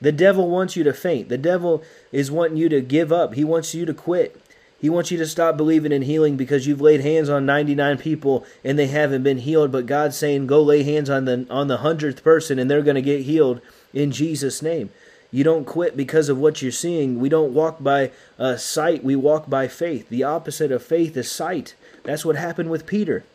The 0.02 0.12
devil 0.12 0.50
wants 0.50 0.76
you 0.76 0.84
to 0.84 0.94
faint. 0.94 1.30
The 1.30 1.38
devil 1.38 1.84
is 2.12 2.32
wanting 2.32 2.58
you 2.58 2.70
to 2.70 2.82
give 2.82 3.12
up. 3.12 3.36
He 3.36 3.44
wants 3.44 3.76
you 3.76 3.86
to 3.86 3.94
quit. 3.94 4.42
He 4.80 4.90
wants 4.90 5.12
you 5.12 5.18
to 5.18 5.28
stop 5.28 5.58
believing 5.58 5.92
in 5.92 6.04
healing 6.04 6.38
because 6.38 6.66
you've 6.66 6.80
laid 6.80 7.02
hands 7.02 7.28
on 7.28 7.46
99 7.46 7.98
people 7.98 8.46
and 8.64 8.80
they 8.80 8.88
haven't 8.88 9.24
been 9.24 9.40
healed, 9.40 9.72
but 9.72 9.86
God's 9.86 10.16
saying 10.16 10.48
go 10.48 10.62
lay 10.62 10.84
hands 10.84 11.10
on 11.10 11.26
the 11.26 11.46
on 11.50 11.68
the 11.68 11.80
100th 11.80 12.24
person 12.24 12.58
and 12.58 12.72
they're 12.72 12.82
going 12.82 12.96
to 12.96 13.02
get 13.02 13.24
healed 13.24 13.60
in 13.94 14.12
Jesus 14.12 14.62
name. 14.62 14.90
You 15.32 15.44
don't 15.44 15.66
quit 15.66 15.96
because 15.98 16.30
of 16.30 16.40
what 16.40 16.62
you're 16.62 16.72
seeing. 16.72 17.20
We 17.20 17.30
don't 17.30 17.54
walk 17.54 17.84
by 17.84 18.12
uh, 18.40 18.56
sight, 18.56 19.04
we 19.04 19.16
walk 19.16 19.50
by 19.50 19.68
faith. 19.68 20.10
The 20.10 20.24
opposite 20.24 20.72
of 20.72 20.82
faith 20.82 21.16
is 21.18 21.30
sight. 21.30 21.76
That's 22.04 22.26
what 22.26 22.38
happened 22.38 22.72
with 22.72 22.88
Peter. 22.88 23.26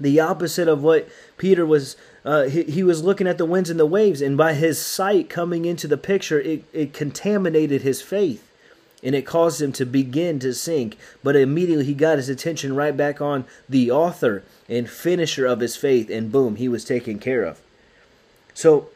The 0.00 0.20
opposite 0.20 0.68
of 0.68 0.82
what 0.82 1.08
Peter 1.38 1.66
was, 1.66 1.96
uh, 2.24 2.44
he, 2.44 2.62
he 2.62 2.82
was 2.84 3.02
looking 3.02 3.26
at 3.26 3.36
the 3.36 3.44
winds 3.44 3.68
and 3.68 3.80
the 3.80 3.84
waves, 3.84 4.22
and 4.22 4.36
by 4.36 4.54
his 4.54 4.80
sight 4.80 5.28
coming 5.28 5.64
into 5.64 5.88
the 5.88 5.96
picture, 5.96 6.40
it, 6.40 6.64
it 6.72 6.94
contaminated 6.94 7.82
his 7.82 8.00
faith 8.00 8.47
and 9.02 9.14
it 9.14 9.26
caused 9.26 9.62
him 9.62 9.72
to 9.72 9.86
begin 9.86 10.38
to 10.40 10.52
sink. 10.54 10.96
But 11.22 11.36
immediately 11.36 11.84
he 11.84 11.94
got 11.94 12.18
his 12.18 12.28
attention 12.28 12.74
right 12.74 12.96
back 12.96 13.20
on 13.20 13.44
the 13.68 13.90
author 13.90 14.42
and 14.68 14.88
finisher 14.88 15.46
of 15.46 15.60
his 15.60 15.76
faith, 15.76 16.10
and 16.10 16.32
boom, 16.32 16.56
he 16.56 16.68
was 16.68 16.84
taken 16.84 17.18
care 17.18 17.44
of. 17.44 17.60
So, 18.54 18.88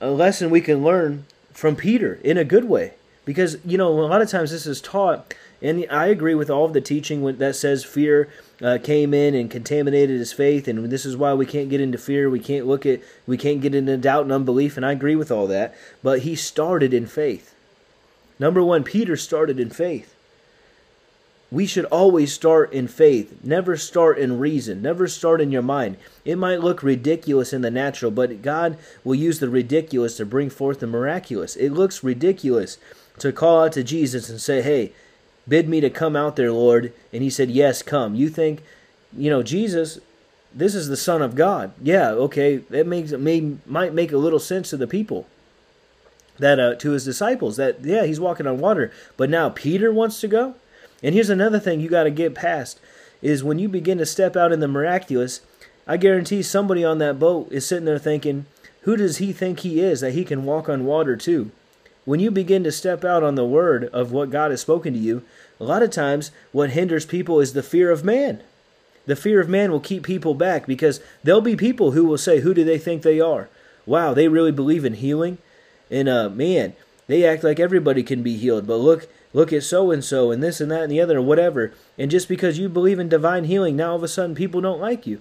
a 0.00 0.10
lesson 0.10 0.50
we 0.50 0.60
can 0.60 0.82
learn 0.82 1.26
from 1.52 1.76
Peter 1.76 2.18
in 2.24 2.36
a 2.36 2.44
good 2.44 2.64
way. 2.64 2.94
Because, 3.24 3.58
you 3.64 3.78
know, 3.78 3.88
a 3.88 4.08
lot 4.08 4.20
of 4.20 4.28
times 4.28 4.50
this 4.50 4.66
is 4.66 4.80
taught, 4.80 5.32
and 5.60 5.86
I 5.88 6.06
agree 6.06 6.34
with 6.34 6.50
all 6.50 6.64
of 6.64 6.72
the 6.72 6.80
teaching 6.80 7.24
that 7.38 7.54
says 7.54 7.84
fear 7.84 8.28
uh, 8.60 8.78
came 8.82 9.14
in 9.14 9.34
and 9.34 9.48
contaminated 9.48 10.18
his 10.18 10.32
faith, 10.32 10.66
and 10.66 10.90
this 10.90 11.06
is 11.06 11.16
why 11.16 11.32
we 11.34 11.46
can't 11.46 11.70
get 11.70 11.80
into 11.80 11.98
fear. 11.98 12.28
We 12.28 12.40
can't 12.40 12.66
look 12.66 12.84
at, 12.84 13.00
we 13.24 13.36
can't 13.36 13.60
get 13.60 13.76
into 13.76 13.96
doubt 13.96 14.24
and 14.24 14.32
unbelief, 14.32 14.76
and 14.76 14.84
I 14.84 14.90
agree 14.90 15.14
with 15.14 15.30
all 15.30 15.46
that. 15.46 15.72
But 16.02 16.20
he 16.20 16.34
started 16.34 16.92
in 16.92 17.06
faith. 17.06 17.51
Number 18.42 18.64
one, 18.64 18.82
Peter 18.82 19.16
started 19.16 19.60
in 19.60 19.70
faith. 19.70 20.16
We 21.52 21.64
should 21.64 21.84
always 21.84 22.32
start 22.32 22.72
in 22.72 22.88
faith, 22.88 23.38
never 23.44 23.76
start 23.76 24.18
in 24.18 24.40
reason, 24.40 24.82
never 24.82 25.06
start 25.06 25.40
in 25.40 25.52
your 25.52 25.62
mind. 25.62 25.96
It 26.24 26.34
might 26.34 26.60
look 26.60 26.82
ridiculous 26.82 27.52
in 27.52 27.62
the 27.62 27.70
natural, 27.70 28.10
but 28.10 28.42
God 28.42 28.78
will 29.04 29.14
use 29.14 29.38
the 29.38 29.48
ridiculous 29.48 30.16
to 30.16 30.26
bring 30.26 30.50
forth 30.50 30.80
the 30.80 30.88
miraculous. 30.88 31.54
It 31.54 31.70
looks 31.70 32.02
ridiculous 32.02 32.78
to 33.20 33.30
call 33.30 33.62
out 33.62 33.74
to 33.74 33.84
Jesus 33.84 34.28
and 34.28 34.40
say, 34.40 34.60
Hey, 34.60 34.90
bid 35.46 35.68
me 35.68 35.80
to 35.80 35.88
come 35.88 36.16
out 36.16 36.34
there, 36.34 36.50
Lord. 36.50 36.92
And 37.12 37.22
he 37.22 37.30
said, 37.30 37.48
Yes, 37.48 37.80
come. 37.80 38.16
You 38.16 38.28
think, 38.28 38.64
you 39.16 39.30
know, 39.30 39.44
Jesus, 39.44 40.00
this 40.52 40.74
is 40.74 40.88
the 40.88 40.96
Son 40.96 41.22
of 41.22 41.36
God. 41.36 41.74
Yeah, 41.80 42.10
okay, 42.10 42.56
that 42.56 42.88
makes 42.88 43.12
it 43.12 43.20
may 43.20 43.54
might 43.66 43.94
make 43.94 44.10
a 44.10 44.16
little 44.16 44.40
sense 44.40 44.70
to 44.70 44.76
the 44.76 44.88
people. 44.88 45.28
That 46.38 46.58
uh, 46.58 46.74
to 46.76 46.90
his 46.92 47.04
disciples, 47.04 47.56
that 47.56 47.84
yeah, 47.84 48.04
he's 48.04 48.20
walking 48.20 48.46
on 48.46 48.58
water. 48.58 48.90
But 49.16 49.30
now 49.30 49.50
Peter 49.50 49.92
wants 49.92 50.20
to 50.20 50.28
go? 50.28 50.54
And 51.02 51.14
here's 51.14 51.30
another 51.30 51.60
thing 51.60 51.80
you 51.80 51.88
got 51.88 52.04
to 52.04 52.10
get 52.10 52.34
past 52.34 52.80
is 53.20 53.44
when 53.44 53.58
you 53.58 53.68
begin 53.68 53.98
to 53.98 54.06
step 54.06 54.36
out 54.36 54.52
in 54.52 54.60
the 54.60 54.68
miraculous, 54.68 55.40
I 55.86 55.96
guarantee 55.96 56.42
somebody 56.42 56.84
on 56.84 56.98
that 56.98 57.18
boat 57.18 57.48
is 57.50 57.66
sitting 57.66 57.84
there 57.84 57.98
thinking, 57.98 58.46
who 58.82 58.96
does 58.96 59.18
he 59.18 59.32
think 59.32 59.60
he 59.60 59.80
is 59.80 60.00
that 60.00 60.12
he 60.12 60.24
can 60.24 60.44
walk 60.44 60.68
on 60.68 60.84
water 60.84 61.16
too? 61.16 61.50
When 62.04 62.18
you 62.18 62.32
begin 62.32 62.64
to 62.64 62.72
step 62.72 63.04
out 63.04 63.22
on 63.22 63.36
the 63.36 63.44
word 63.44 63.84
of 63.86 64.10
what 64.10 64.30
God 64.30 64.50
has 64.50 64.60
spoken 64.60 64.92
to 64.92 64.98
you, 64.98 65.22
a 65.60 65.64
lot 65.64 65.82
of 65.82 65.90
times 65.90 66.32
what 66.50 66.70
hinders 66.70 67.06
people 67.06 67.38
is 67.38 67.52
the 67.52 67.62
fear 67.62 67.90
of 67.90 68.04
man. 68.04 68.42
The 69.06 69.16
fear 69.16 69.40
of 69.40 69.48
man 69.48 69.70
will 69.70 69.80
keep 69.80 70.02
people 70.02 70.34
back 70.34 70.66
because 70.66 71.00
there'll 71.22 71.40
be 71.40 71.56
people 71.56 71.92
who 71.92 72.04
will 72.04 72.18
say, 72.18 72.40
Who 72.40 72.54
do 72.54 72.64
they 72.64 72.78
think 72.78 73.02
they 73.02 73.20
are? 73.20 73.48
Wow, 73.86 74.14
they 74.14 74.28
really 74.28 74.52
believe 74.52 74.84
in 74.84 74.94
healing. 74.94 75.38
And 75.92 76.08
uh 76.08 76.30
man, 76.30 76.72
they 77.06 77.24
act 77.24 77.44
like 77.44 77.60
everybody 77.60 78.02
can 78.02 78.22
be 78.22 78.36
healed. 78.36 78.66
But 78.66 78.78
look, 78.78 79.08
look 79.32 79.52
at 79.52 79.62
so 79.62 79.92
and 79.92 80.02
so 80.04 80.32
and 80.32 80.42
this 80.42 80.60
and 80.60 80.70
that 80.72 80.82
and 80.82 80.90
the 80.90 81.00
other 81.00 81.18
or 81.18 81.22
whatever. 81.22 81.72
And 81.98 82.10
just 82.10 82.28
because 82.28 82.58
you 82.58 82.68
believe 82.68 82.98
in 82.98 83.08
divine 83.08 83.44
healing, 83.44 83.76
now 83.76 83.90
all 83.90 83.96
of 83.96 84.02
a 84.02 84.08
sudden 84.08 84.34
people 84.34 84.60
don't 84.60 84.80
like 84.80 85.06
you. 85.06 85.20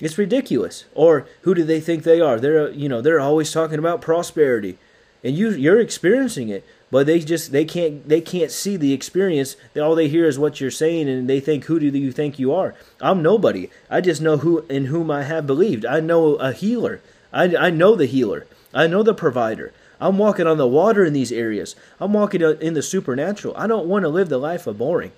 It's 0.00 0.18
ridiculous. 0.18 0.84
Or 0.94 1.26
who 1.42 1.54
do 1.54 1.64
they 1.64 1.80
think 1.80 2.02
they 2.02 2.20
are? 2.20 2.38
They're 2.38 2.70
you 2.70 2.88
know 2.88 3.00
they're 3.00 3.20
always 3.20 3.50
talking 3.50 3.78
about 3.78 4.02
prosperity, 4.02 4.76
and 5.24 5.36
you 5.36 5.50
you're 5.52 5.80
experiencing 5.80 6.50
it, 6.50 6.66
but 6.90 7.06
they 7.06 7.20
just 7.20 7.50
they 7.50 7.64
can't 7.64 8.06
they 8.06 8.20
can't 8.20 8.50
see 8.50 8.76
the 8.76 8.92
experience. 8.92 9.56
All 9.74 9.94
they 9.94 10.08
hear 10.08 10.26
is 10.26 10.38
what 10.38 10.60
you're 10.60 10.70
saying, 10.70 11.08
and 11.08 11.28
they 11.28 11.40
think 11.40 11.64
who 11.64 11.80
do 11.80 11.86
you 11.86 12.12
think 12.12 12.38
you 12.38 12.52
are? 12.52 12.74
I'm 13.00 13.22
nobody. 13.22 13.70
I 13.88 14.02
just 14.02 14.20
know 14.20 14.36
who 14.36 14.66
in 14.68 14.86
whom 14.86 15.10
I 15.10 15.22
have 15.22 15.46
believed. 15.46 15.86
I 15.86 16.00
know 16.00 16.34
a 16.34 16.52
healer. 16.52 17.00
I 17.32 17.56
I 17.56 17.70
know 17.70 17.94
the 17.96 18.06
healer. 18.06 18.46
I 18.76 18.86
know 18.86 19.02
the 19.02 19.14
provider. 19.14 19.72
I'm 19.98 20.18
walking 20.18 20.46
on 20.46 20.58
the 20.58 20.68
water 20.68 21.02
in 21.02 21.14
these 21.14 21.32
areas. 21.32 21.74
I'm 21.98 22.12
walking 22.12 22.42
in 22.42 22.74
the 22.74 22.82
supernatural. 22.82 23.56
I 23.56 23.66
don't 23.66 23.86
want 23.86 24.02
to 24.02 24.10
live 24.10 24.28
the 24.28 24.38
life 24.38 24.66
of 24.66 24.76
boring. 24.76 25.12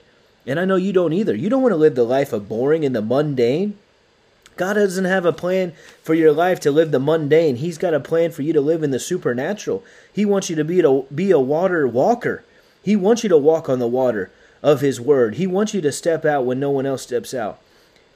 And 0.47 0.61
I 0.61 0.65
know 0.65 0.77
you 0.77 0.93
don't 0.93 1.13
either. 1.13 1.35
You 1.35 1.51
don't 1.51 1.63
want 1.63 1.73
to 1.73 1.77
live 1.77 1.97
the 1.97 2.05
life 2.05 2.33
of 2.33 2.49
boring 2.49 2.85
and 2.85 2.95
the 2.95 3.03
mundane. 3.03 3.77
God 4.57 4.75
doesn't 4.75 5.05
have 5.05 5.25
a 5.25 5.33
plan 5.33 5.73
for 6.03 6.15
your 6.15 6.33
life 6.33 6.61
to 6.61 6.71
live 6.71 6.93
the 6.93 7.01
mundane. 7.01 7.57
He's 7.57 7.79
got 7.79 7.95
a 7.95 8.01
plan 8.01 8.31
for 8.31 8.43
you 8.43 8.53
to 8.53 8.61
live 8.61 8.85
in 8.85 8.93
the 8.93 9.01
supernatural. 9.01 9.85
He 10.13 10.25
wants 10.25 10.49
you 10.49 10.57
to 10.57 10.65
be 10.65 10.81
to 10.81 11.07
be 11.13 11.33
a 11.33 11.41
water 11.41 11.87
walker. 11.87 12.45
He 12.83 12.95
wants 12.95 13.25
you 13.25 13.29
to 13.29 13.37
walk 13.37 13.69
on 13.69 13.81
the 13.81 13.89
water 13.89 14.31
of 14.63 14.81
his 14.81 15.01
word. 15.01 15.35
He 15.35 15.47
wants 15.47 15.75
you 15.75 15.81
to 15.81 15.93
step 15.93 16.25
out 16.25 16.47
when 16.47 16.61
no 16.61 16.71
one 16.71 16.87
else 16.87 17.03
steps 17.03 17.35
out. 17.35 17.61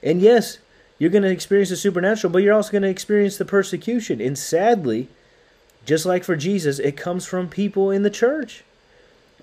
And 0.01 0.21
yes, 0.21 0.57
you're 0.97 1.09
going 1.09 1.23
to 1.23 1.29
experience 1.29 1.69
the 1.69 1.75
supernatural, 1.75 2.31
but 2.31 2.43
you're 2.43 2.53
also 2.53 2.71
going 2.71 2.83
to 2.83 2.89
experience 2.89 3.37
the 3.37 3.45
persecution. 3.45 4.21
And 4.21 4.37
sadly, 4.37 5.09
just 5.85 6.05
like 6.05 6.23
for 6.23 6.35
Jesus, 6.35 6.79
it 6.79 6.97
comes 6.97 7.25
from 7.25 7.49
people 7.49 7.91
in 7.91 8.03
the 8.03 8.09
church. 8.09 8.63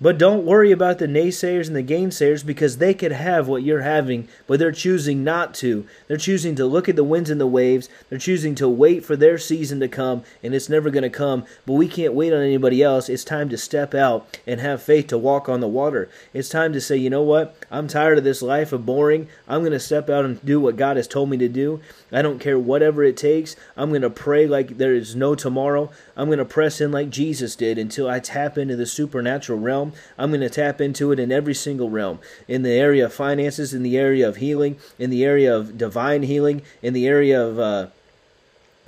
But 0.01 0.17
don't 0.17 0.47
worry 0.47 0.71
about 0.71 0.97
the 0.97 1.05
naysayers 1.05 1.67
and 1.67 1.75
the 1.75 1.83
gainsayers 1.83 2.43
because 2.43 2.79
they 2.79 2.95
could 2.95 3.11
have 3.11 3.47
what 3.47 3.61
you're 3.61 3.81
having, 3.81 4.27
but 4.47 4.57
they're 4.57 4.71
choosing 4.71 5.23
not 5.23 5.53
to. 5.55 5.85
They're 6.07 6.17
choosing 6.17 6.55
to 6.55 6.65
look 6.65 6.89
at 6.89 6.95
the 6.95 7.03
winds 7.03 7.29
and 7.29 7.39
the 7.39 7.45
waves. 7.45 7.87
They're 8.09 8.17
choosing 8.17 8.55
to 8.55 8.67
wait 8.67 9.05
for 9.05 9.15
their 9.15 9.37
season 9.37 9.79
to 9.79 9.87
come, 9.87 10.23
and 10.41 10.55
it's 10.55 10.69
never 10.69 10.89
going 10.89 11.03
to 11.03 11.09
come. 11.11 11.45
But 11.67 11.73
we 11.73 11.87
can't 11.87 12.15
wait 12.15 12.33
on 12.33 12.41
anybody 12.41 12.81
else. 12.81 13.09
It's 13.09 13.23
time 13.23 13.47
to 13.49 13.59
step 13.59 13.93
out 13.93 14.39
and 14.47 14.59
have 14.59 14.81
faith 14.81 15.05
to 15.09 15.19
walk 15.19 15.47
on 15.47 15.59
the 15.59 15.67
water. 15.67 16.09
It's 16.33 16.49
time 16.49 16.73
to 16.73 16.81
say, 16.81 16.97
you 16.97 17.11
know 17.11 17.21
what? 17.21 17.55
I'm 17.69 17.87
tired 17.87 18.17
of 18.17 18.23
this 18.23 18.41
life 18.41 18.73
of 18.73 18.87
boring. 18.87 19.27
I'm 19.47 19.61
going 19.61 19.71
to 19.71 19.79
step 19.79 20.09
out 20.09 20.25
and 20.25 20.43
do 20.43 20.59
what 20.59 20.77
God 20.77 20.97
has 20.97 21.07
told 21.07 21.29
me 21.29 21.37
to 21.37 21.47
do. 21.47 21.79
I 22.11 22.21
don't 22.21 22.39
care 22.39 22.59
whatever 22.59 23.03
it 23.03 23.17
takes. 23.17 23.55
I'm 23.77 23.89
going 23.89 24.01
to 24.01 24.09
pray 24.09 24.47
like 24.47 24.77
there 24.77 24.93
is 24.93 25.15
no 25.15 25.35
tomorrow. 25.35 25.89
I'm 26.15 26.27
going 26.27 26.39
to 26.39 26.45
press 26.45 26.81
in 26.81 26.91
like 26.91 27.09
Jesus 27.09 27.55
did 27.55 27.77
until 27.77 28.09
I 28.09 28.19
tap 28.19 28.57
into 28.57 28.75
the 28.75 28.85
supernatural 28.85 29.59
realm. 29.59 29.93
I'm 30.17 30.31
going 30.31 30.41
to 30.41 30.49
tap 30.49 30.81
into 30.81 31.11
it 31.11 31.19
in 31.19 31.31
every 31.31 31.53
single 31.53 31.89
realm 31.89 32.19
in 32.47 32.63
the 32.63 32.71
area 32.71 33.05
of 33.05 33.13
finances, 33.13 33.73
in 33.73 33.83
the 33.83 33.97
area 33.97 34.27
of 34.27 34.37
healing, 34.37 34.77
in 34.99 35.09
the 35.09 35.23
area 35.23 35.55
of 35.55 35.77
divine 35.77 36.23
healing, 36.23 36.61
in 36.81 36.93
the 36.93 37.07
area 37.07 37.41
of. 37.41 37.59
Uh, 37.59 37.87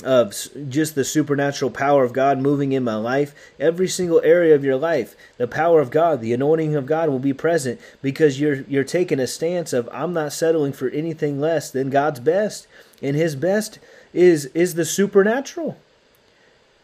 of 0.03 0.33
just 0.69 0.95
the 0.95 1.03
supernatural 1.03 1.71
power 1.71 2.03
of 2.03 2.13
God 2.13 2.39
moving 2.39 2.71
in 2.71 2.83
my 2.83 2.95
life, 2.95 3.33
every 3.59 3.87
single 3.87 4.21
area 4.23 4.55
of 4.55 4.63
your 4.63 4.77
life, 4.77 5.15
the 5.37 5.47
power 5.47 5.79
of 5.79 5.91
God, 5.91 6.21
the 6.21 6.33
anointing 6.33 6.75
of 6.75 6.85
God 6.85 7.09
will 7.09 7.19
be 7.19 7.33
present 7.33 7.79
because 8.01 8.39
you're 8.39 8.61
you're 8.61 8.83
taking 8.83 9.19
a 9.19 9.27
stance 9.27 9.73
of 9.73 9.89
I'm 9.91 10.13
not 10.13 10.33
settling 10.33 10.73
for 10.73 10.89
anything 10.89 11.39
less 11.39 11.71
than 11.71 11.89
God's 11.89 12.19
best, 12.19 12.67
and 13.01 13.15
His 13.15 13.35
best 13.35 13.79
is 14.13 14.45
is 14.47 14.75
the 14.75 14.85
supernatural. 14.85 15.77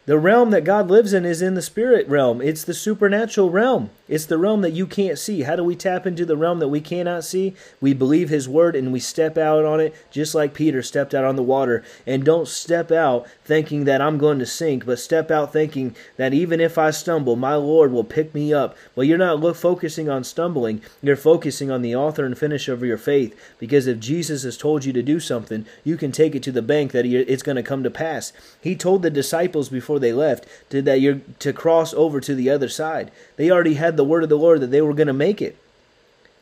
The 0.05 0.17
realm 0.17 0.49
that 0.49 0.63
God 0.63 0.89
lives 0.89 1.13
in 1.13 1.23
is 1.23 1.41
in 1.41 1.53
the 1.53 1.61
spirit 1.61 2.07
realm. 2.07 2.41
It's 2.41 2.63
the 2.63 2.73
supernatural 2.73 3.51
realm. 3.51 3.91
It's 4.07 4.25
the 4.25 4.39
realm 4.39 4.61
that 4.61 4.71
you 4.71 4.87
can't 4.87 5.19
see. 5.19 5.43
How 5.43 5.55
do 5.55 5.63
we 5.63 5.75
tap 5.75 6.07
into 6.07 6.25
the 6.25 6.35
realm 6.35 6.57
that 6.59 6.69
we 6.69 6.81
cannot 6.81 7.23
see? 7.23 7.53
We 7.79 7.93
believe 7.93 8.29
His 8.29 8.49
word 8.49 8.75
and 8.75 8.91
we 8.91 8.99
step 8.99 9.37
out 9.37 9.65
on 9.65 9.79
it, 9.79 9.93
just 10.09 10.33
like 10.33 10.55
Peter 10.55 10.81
stepped 10.81 11.13
out 11.13 11.25
on 11.25 11.35
the 11.35 11.43
water. 11.43 11.83
And 12.07 12.25
don't 12.25 12.47
step 12.47 12.91
out 12.91 13.27
thinking 13.45 13.83
that 13.85 14.01
I'm 14.01 14.17
going 14.17 14.39
to 14.39 14.47
sink, 14.47 14.83
but 14.83 14.97
step 14.97 15.29
out 15.29 15.53
thinking 15.53 15.95
that 16.17 16.33
even 16.33 16.59
if 16.59 16.79
I 16.79 16.89
stumble, 16.89 17.35
my 17.35 17.53
Lord 17.53 17.91
will 17.91 18.03
pick 18.03 18.33
me 18.33 18.51
up. 18.51 18.75
But 18.95 19.05
you're 19.05 19.19
not 19.19 19.39
look, 19.39 19.57
focusing 19.57 20.09
on 20.09 20.23
stumbling, 20.23 20.81
you're 21.03 21.15
focusing 21.15 21.69
on 21.69 21.83
the 21.83 21.95
author 21.95 22.25
and 22.25 22.35
finisher 22.35 22.73
of 22.73 22.81
your 22.81 22.97
faith. 22.97 23.39
Because 23.59 23.85
if 23.85 23.99
Jesus 23.99 24.41
has 24.41 24.57
told 24.57 24.85
you 24.85 24.93
to 24.93 25.03
do 25.03 25.19
something, 25.19 25.67
you 25.83 25.97
can 25.97 26.11
take 26.11 26.33
it 26.33 26.41
to 26.43 26.51
the 26.51 26.63
bank 26.63 26.93
that 26.93 27.05
it's 27.05 27.43
going 27.43 27.57
to 27.57 27.63
come 27.63 27.83
to 27.83 27.91
pass. 27.91 28.33
He 28.59 28.75
told 28.75 29.03
the 29.03 29.11
disciples 29.11 29.69
before 29.69 29.98
they 29.99 30.13
left 30.13 30.45
to, 30.69 30.81
that 30.81 31.01
you're 31.01 31.21
to 31.39 31.53
cross 31.53 31.93
over 31.93 32.19
to 32.19 32.35
the 32.35 32.49
other 32.49 32.69
side. 32.69 33.11
They 33.35 33.51
already 33.51 33.75
had 33.75 33.97
the 33.97 34.03
word 34.03 34.23
of 34.23 34.29
the 34.29 34.37
Lord 34.37 34.61
that 34.61 34.71
they 34.71 34.81
were 34.81 34.93
going 34.93 35.07
to 35.07 35.13
make 35.13 35.41
it. 35.41 35.57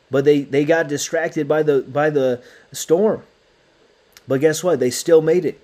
But 0.10 0.26
they, 0.26 0.42
they 0.42 0.64
got 0.64 0.88
distracted 0.88 1.48
by 1.48 1.64
the 1.64 1.82
by 1.82 2.10
the 2.10 2.42
storm. 2.72 3.24
But 4.28 4.42
guess 4.42 4.64
what? 4.64 4.80
They 4.80 4.90
still 4.90 5.22
made 5.22 5.46
it. 5.46 5.60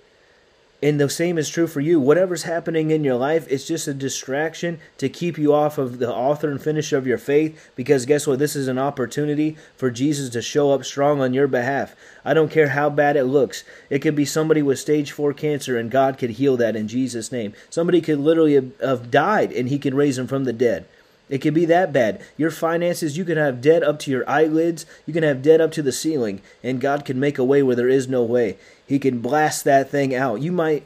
And 0.84 1.00
the 1.00 1.08
same 1.08 1.38
is 1.38 1.48
true 1.48 1.68
for 1.68 1.80
you. 1.80 1.98
Whatever's 1.98 2.44
happening 2.44 2.92
in 2.92 3.06
your 3.06 3.16
life, 3.16 3.48
it's 3.50 3.66
just 3.66 3.88
a 3.88 3.94
distraction 3.94 4.82
to 4.98 5.08
keep 5.08 5.38
you 5.38 5.54
off 5.54 5.78
of 5.78 5.98
the 5.98 6.14
author 6.14 6.52
and 6.52 6.62
finisher 6.62 6.98
of 6.98 7.08
your 7.08 7.18
faith. 7.18 7.72
Because 7.78 8.06
guess 8.06 8.28
what? 8.28 8.38
This 8.38 8.54
is 8.54 8.68
an 8.68 8.78
opportunity 8.78 9.56
for 9.78 9.90
Jesus 9.90 10.30
to 10.32 10.42
show 10.42 10.72
up 10.72 10.84
strong 10.84 11.22
on 11.22 11.34
your 11.34 11.48
behalf. 11.48 11.96
I 12.26 12.34
don't 12.34 12.52
care 12.52 12.68
how 12.68 12.90
bad 12.90 13.16
it 13.16 13.24
looks. 13.24 13.64
It 13.90 14.00
could 14.00 14.14
be 14.14 14.26
somebody 14.26 14.62
with 14.62 14.78
stage 14.78 15.14
four 15.14 15.32
cancer, 15.32 15.78
and 15.78 15.90
God 15.90 16.18
could 16.18 16.32
heal 16.32 16.58
that 16.58 16.76
in 16.76 16.90
Jesus' 16.90 17.32
name. 17.32 17.54
Somebody 17.70 18.02
could 18.02 18.20
literally 18.20 18.74
have 18.82 19.10
died, 19.10 19.54
and 19.54 19.70
He 19.70 19.80
could 19.80 19.94
raise 19.94 20.18
them 20.18 20.28
from 20.28 20.44
the 20.44 20.52
dead. 20.52 20.86
It 21.30 21.40
could 21.40 21.54
be 21.54 21.66
that 21.66 21.94
bad. 21.94 22.22
Your 22.38 22.52
finances, 22.52 23.18
you 23.18 23.26
can 23.26 23.38
have 23.38 23.62
debt 23.62 23.82
up 23.82 23.98
to 24.00 24.12
your 24.12 24.30
eyelids. 24.30 24.86
You 25.06 25.14
can 25.14 25.24
have 25.24 25.42
debt 25.42 25.62
up 25.62 25.72
to 25.74 25.82
the 25.82 25.92
ceiling. 25.92 26.42
And 26.62 26.82
God 26.82 27.06
can 27.06 27.20
make 27.20 27.38
a 27.38 27.44
way 27.44 27.64
where 27.64 27.76
there 27.76 27.90
is 27.90 28.08
no 28.08 28.24
way. 28.24 28.58
He 28.86 29.00
can 29.00 29.20
blast 29.20 29.64
that 29.64 29.90
thing 29.90 30.14
out. 30.14 30.42
You 30.42 30.52
might 30.52 30.86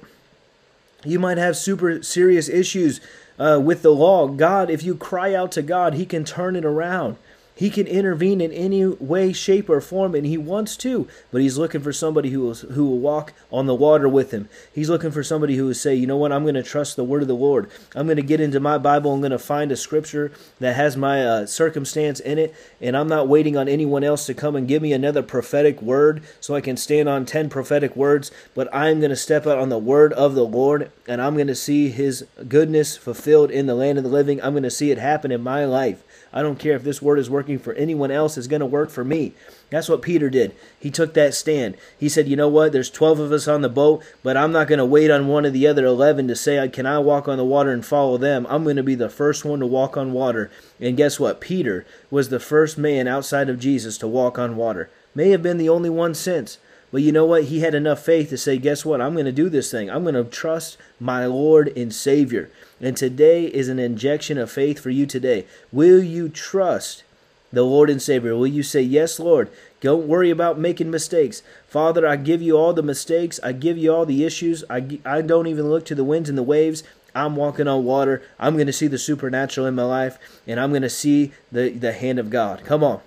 you 1.04 1.20
might 1.20 1.38
have 1.38 1.56
super 1.56 2.02
serious 2.02 2.50
issues 2.50 3.00
uh, 3.40 3.62
with 3.64 3.82
the 3.82 3.94
law. 3.94 4.28
God, 4.28 4.70
if 4.70 4.84
you 4.84 4.96
cry 4.96 5.34
out 5.34 5.52
to 5.54 5.62
God, 5.62 5.94
He 5.94 6.06
can 6.06 6.24
turn 6.24 6.56
it 6.56 6.66
around. 6.66 7.18
He 7.58 7.72
can 7.72 7.88
intervene 7.88 8.40
in 8.40 8.52
any 8.52 8.86
way, 8.86 9.34
shape, 9.34 9.68
or 9.68 9.82
form, 9.82 10.14
and 10.14 10.28
he 10.28 10.38
wants 10.38 10.78
to. 10.78 11.08
But 11.32 11.42
he's 11.42 11.58
looking 11.58 11.82
for 11.82 11.92
somebody 11.92 12.30
who 12.30 12.42
will, 12.42 12.54
who 12.54 12.86
will 12.88 13.00
walk 13.00 13.34
on 13.52 13.66
the 13.66 13.74
water 13.74 14.08
with 14.08 14.30
him. 14.30 14.48
He's 14.74 14.92
looking 14.92 15.10
for 15.10 15.24
somebody 15.24 15.56
who 15.56 15.66
will 15.66 15.74
say, 15.74 15.96
you 15.96 16.06
know 16.06 16.18
what, 16.18 16.32
I'm 16.32 16.44
going 16.44 16.54
to 16.54 16.62
trust 16.62 16.96
the 16.96 17.04
word 17.04 17.24
of 17.24 17.28
the 17.28 17.36
Lord. 17.36 17.72
I'm 17.96 18.06
going 18.06 18.18
to 18.18 18.22
get 18.22 18.40
into 18.40 18.60
my 18.60 18.78
Bible. 18.78 19.12
I'm 19.12 19.22
going 19.22 19.32
to 19.32 19.40
find 19.40 19.72
a 19.72 19.76
scripture 19.76 20.32
that 20.60 20.76
has 20.76 20.96
my 20.96 21.26
uh, 21.26 21.46
circumstance 21.48 22.20
in 22.20 22.38
it, 22.38 22.54
and 22.80 22.96
I'm 22.96 23.08
not 23.08 23.28
waiting 23.28 23.58
on 23.58 23.68
anyone 23.68 24.04
else 24.04 24.28
to 24.28 24.36
come 24.36 24.56
and 24.56 24.68
give 24.68 24.84
me 24.84 24.94
another 24.94 25.24
prophetic 25.24 25.82
word 25.82 26.22
so 26.40 26.54
I 26.54 26.62
can 26.62 26.78
stand 26.78 27.10
on 27.10 27.26
10 27.26 27.50
prophetic 27.50 27.96
words. 27.96 28.30
But 28.54 28.74
I'm 28.74 29.00
going 29.00 29.10
to 29.10 29.16
step 29.16 29.48
out 29.48 29.58
on 29.58 29.70
the 29.70 29.80
word 29.80 30.14
of 30.14 30.36
the 30.36 30.46
Lord, 30.46 30.92
and 31.08 31.22
I'm 31.22 31.34
going 31.34 31.48
to 31.48 31.56
see 31.56 31.90
his 31.90 32.28
goodness 32.48 32.98
fulfilled 32.98 33.50
in 33.50 33.66
the 33.66 33.74
land 33.74 33.98
of 33.98 34.04
the 34.04 34.12
living. 34.12 34.40
I'm 34.44 34.54
going 34.54 34.62
to 34.62 34.70
see 34.70 34.92
it 34.92 35.00
happen 35.00 35.32
in 35.32 35.42
my 35.42 35.66
life. 35.66 36.04
I 36.32 36.42
don't 36.42 36.60
care 36.60 36.76
if 36.76 36.84
this 36.84 37.02
word 37.02 37.20
is 37.20 37.30
working 37.30 37.47
for 37.56 37.74
anyone 37.76 38.12
else, 38.12 38.38
is 38.38 38.48
going 38.48 38.60
to 38.60 38.66
work 38.66 38.90
for 38.90 39.04
me. 39.04 39.34
That's 39.70 39.90
what 39.90 40.02
Peter 40.02 40.30
did. 40.30 40.54
He 40.80 40.92
took 40.92 41.14
that 41.14 41.34
stand. 41.34 41.76
He 41.98 42.10
said, 42.10 42.28
You 42.28 42.36
know 42.36 42.48
what? 42.48 42.72
There's 42.72 42.90
12 42.90 43.20
of 43.20 43.32
us 43.32 43.48
on 43.48 43.62
the 43.62 43.70
boat, 43.70 44.04
but 44.24 44.36
I'm 44.36 44.52
not 44.52 44.68
going 44.68 44.80
to 44.80 44.86
wait 44.86 45.12
on 45.12 45.28
one 45.28 45.46
of 45.46 45.54
the 45.54 45.68
other 45.68 45.86
11 45.86 46.28
to 46.28 46.36
say, 46.36 46.68
Can 46.70 46.86
I 46.86 47.00
walk 47.00 47.28
on 47.28 47.38
the 47.38 47.46
water 47.46 47.72
and 47.72 47.86
follow 47.86 48.18
them? 48.18 48.46
I'm 48.50 48.64
going 48.64 48.76
to 48.76 48.84
be 48.84 48.96
the 48.96 49.10
first 49.10 49.46
one 49.46 49.60
to 49.60 49.66
walk 49.66 49.96
on 49.96 50.14
water. 50.14 50.52
And 50.80 50.98
guess 50.98 51.20
what? 51.20 51.42
Peter 51.42 51.86
was 52.12 52.30
the 52.30 52.40
first 52.40 52.78
man 52.78 53.08
outside 53.08 53.50
of 53.50 53.60
Jesus 53.60 53.98
to 54.00 54.08
walk 54.08 54.38
on 54.38 54.56
water. 54.56 54.90
May 55.16 55.30
have 55.30 55.44
been 55.44 55.58
the 55.58 55.70
only 55.70 55.90
one 55.90 56.14
since. 56.14 56.58
But 56.92 57.02
you 57.02 57.12
know 57.12 57.26
what? 57.26 57.46
He 57.46 57.60
had 57.60 57.76
enough 57.76 58.04
faith 58.04 58.30
to 58.30 58.38
say, 58.38 58.58
Guess 58.58 58.86
what? 58.86 59.02
I'm 59.02 59.14
going 59.14 59.26
to 59.26 59.32
do 59.32 59.50
this 59.50 59.70
thing. 59.70 59.90
I'm 59.90 60.04
going 60.04 60.16
to 60.16 60.24
trust 60.24 60.78
my 61.00 61.26
Lord 61.26 61.76
and 61.78 61.94
Savior. 61.94 62.50
And 62.80 62.96
today 62.96 63.46
is 63.46 63.68
an 63.68 63.80
injection 63.80 64.38
of 64.38 64.52
faith 64.52 64.80
for 64.80 64.90
you 64.90 65.06
today. 65.06 65.46
Will 65.72 66.02
you 66.02 66.30
trust 66.30 67.04
the 67.52 67.64
Lord 67.64 67.90
and 67.90 68.02
Savior? 68.02 68.36
Will 68.36 68.48
you 68.48 68.64
say, 68.64 68.82
Yes, 68.82 69.20
Lord? 69.20 69.50
Don't 69.80 70.08
worry 70.08 70.32
about 70.32 70.60
making 70.60 70.90
mistakes. 70.90 71.44
Father, 71.68 72.08
I 72.08 72.16
give 72.16 72.42
you 72.42 72.58
all 72.58 72.74
the 72.74 72.82
mistakes. 72.82 73.40
I 73.44 73.52
give 73.52 73.78
you 73.78 73.94
all 73.94 74.06
the 74.06 74.24
issues. 74.26 74.64
I, 74.70 75.00
I 75.06 75.22
don't 75.22 75.48
even 75.48 75.70
look 75.70 75.86
to 75.86 75.96
the 75.96 76.04
winds 76.04 76.30
and 76.30 76.38
the 76.38 76.44
waves. 76.44 76.84
I'm 77.14 77.36
walking 77.36 77.68
on 77.68 77.86
water. 77.86 78.24
I'm 78.40 78.56
going 78.56 78.68
to 78.68 78.74
see 78.74 78.88
the 78.88 78.98
supernatural 78.98 79.68
in 79.68 79.76
my 79.76 79.84
life, 79.84 80.18
and 80.46 80.60
I'm 80.60 80.72
going 80.72 80.82
to 80.84 80.90
see 80.90 81.32
the, 81.52 81.70
the 81.70 81.94
hand 81.94 82.20
of 82.20 82.30
God. 82.30 82.64
Come 82.64 82.84
on. 82.84 83.02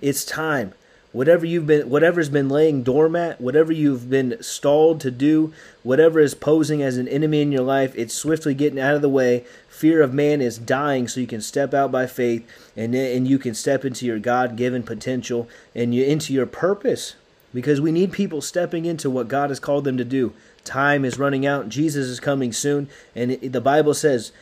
It's 0.00 0.24
time 0.24 0.74
whatever 1.12 1.46
you've 1.46 1.66
been 1.66 1.88
whatever's 1.88 2.28
been 2.28 2.48
laying 2.48 2.82
dormant 2.82 3.40
whatever 3.40 3.72
you've 3.72 4.08
been 4.08 4.36
stalled 4.40 5.00
to 5.00 5.10
do 5.10 5.52
whatever 5.82 6.18
is 6.20 6.34
posing 6.34 6.82
as 6.82 6.96
an 6.96 7.06
enemy 7.08 7.42
in 7.42 7.52
your 7.52 7.62
life 7.62 7.94
it's 7.96 8.14
swiftly 8.14 8.54
getting 8.54 8.80
out 8.80 8.94
of 8.94 9.02
the 9.02 9.08
way. 9.08 9.44
Fear 9.68 10.02
of 10.02 10.14
man 10.14 10.40
is 10.40 10.58
dying 10.58 11.08
so 11.08 11.20
you 11.20 11.26
can 11.26 11.40
step 11.40 11.74
out 11.74 11.90
by 11.90 12.06
faith 12.06 12.46
and 12.76 12.94
and 12.94 13.26
you 13.26 13.38
can 13.38 13.54
step 13.54 13.84
into 13.84 14.06
your 14.06 14.18
god-given 14.18 14.82
potential 14.82 15.48
and 15.74 15.94
you 15.94 16.04
into 16.04 16.32
your 16.32 16.46
purpose. 16.46 17.14
Because 17.54 17.80
we 17.80 17.92
need 17.92 18.12
people 18.12 18.40
stepping 18.40 18.86
into 18.86 19.10
what 19.10 19.28
God 19.28 19.50
has 19.50 19.60
called 19.60 19.84
them 19.84 19.98
to 19.98 20.04
do. 20.04 20.32
Time 20.64 21.04
is 21.04 21.18
running 21.18 21.44
out. 21.44 21.68
Jesus 21.68 22.06
is 22.06 22.18
coming 22.18 22.50
soon. 22.52 22.88
And 23.14 23.32
the 23.40 23.60
bible 23.60 23.94
says 23.94 24.32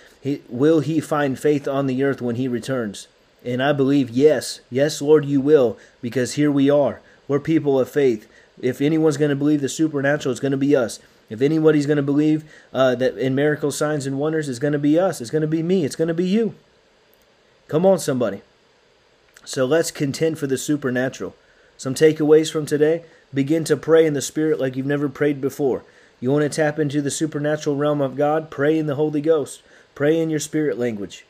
will 0.49 0.81
he 0.81 1.01
find 1.01 1.39
faith 1.39 1.67
on 1.67 1.87
the 1.87 2.05
earth 2.05 2.21
when 2.21 2.37
he 2.37 2.47
returns 2.47 3.09
and 3.45 3.63
I 3.63 3.73
believe, 3.73 4.11
yes, 4.11 4.61
yes, 4.71 5.01
Lord, 5.01 5.25
you 5.25 5.41
will, 5.41 5.79
because 6.03 6.35
here 6.35 6.51
we 6.51 6.69
are. 6.69 7.01
We're 7.27 7.41
people 7.41 7.79
of 7.79 7.91
faith. 7.91 8.31
If 8.61 8.81
anyone's 8.81 9.17
going 9.17 9.31
to 9.31 9.37
believe 9.37 9.61
the 9.61 9.69
supernatural, 9.69 10.33
it's 10.33 10.41
going 10.41 10.53
to 10.53 10.59
be 10.59 10.77
us. 10.77 10.99
If 11.31 11.41
anybody's 11.41 11.87
going 11.87 11.97
to 11.97 12.03
believe 12.03 12.45
uh, 12.73 12.97
that 12.97 13.17
in 13.17 13.35
miracles, 13.35 13.79
signs, 13.79 14.07
and 14.07 14.19
wonders, 14.19 14.49
it's 14.49 14.59
going 14.59 14.73
to 14.73 14.79
be 14.79 14.99
us. 14.99 15.21
It's 15.21 15.31
going 15.31 15.43
to 15.43 15.49
be 15.49 15.63
me. 15.63 15.85
It's 15.85 15.97
going 15.97 16.09
to 16.09 16.15
be 16.15 16.27
you. 16.27 16.55
Come 17.69 17.87
on, 17.87 17.99
somebody. 17.99 18.43
So 19.45 19.65
let's 19.65 19.91
contend 19.91 20.39
for 20.39 20.47
the 20.47 20.59
supernatural. 20.59 21.35
Some 21.79 21.95
takeaways 21.95 22.53
from 22.53 22.67
today 22.67 23.05
begin 23.33 23.65
to 23.65 23.77
pray 23.77 24.05
in 24.05 24.15
the 24.15 24.21
Spirit 24.21 24.61
like 24.61 24.77
you've 24.77 24.87
never 24.87 25.09
prayed 25.09 25.41
before. 25.41 25.85
You 26.19 26.31
want 26.31 26.43
to 26.43 26.55
tap 26.55 26.79
into 26.79 27.01
the 27.01 27.11
supernatural 27.11 27.77
realm 27.77 28.03
of 28.03 28.17
God? 28.17 28.51
Pray 28.51 28.79
in 28.79 28.87
the 28.87 28.97
Holy 28.97 29.23
Ghost. 29.23 29.63
Pray 29.95 30.19
in 30.19 30.29
your 30.29 30.41
spirit 30.41 30.79
language. 30.79 31.25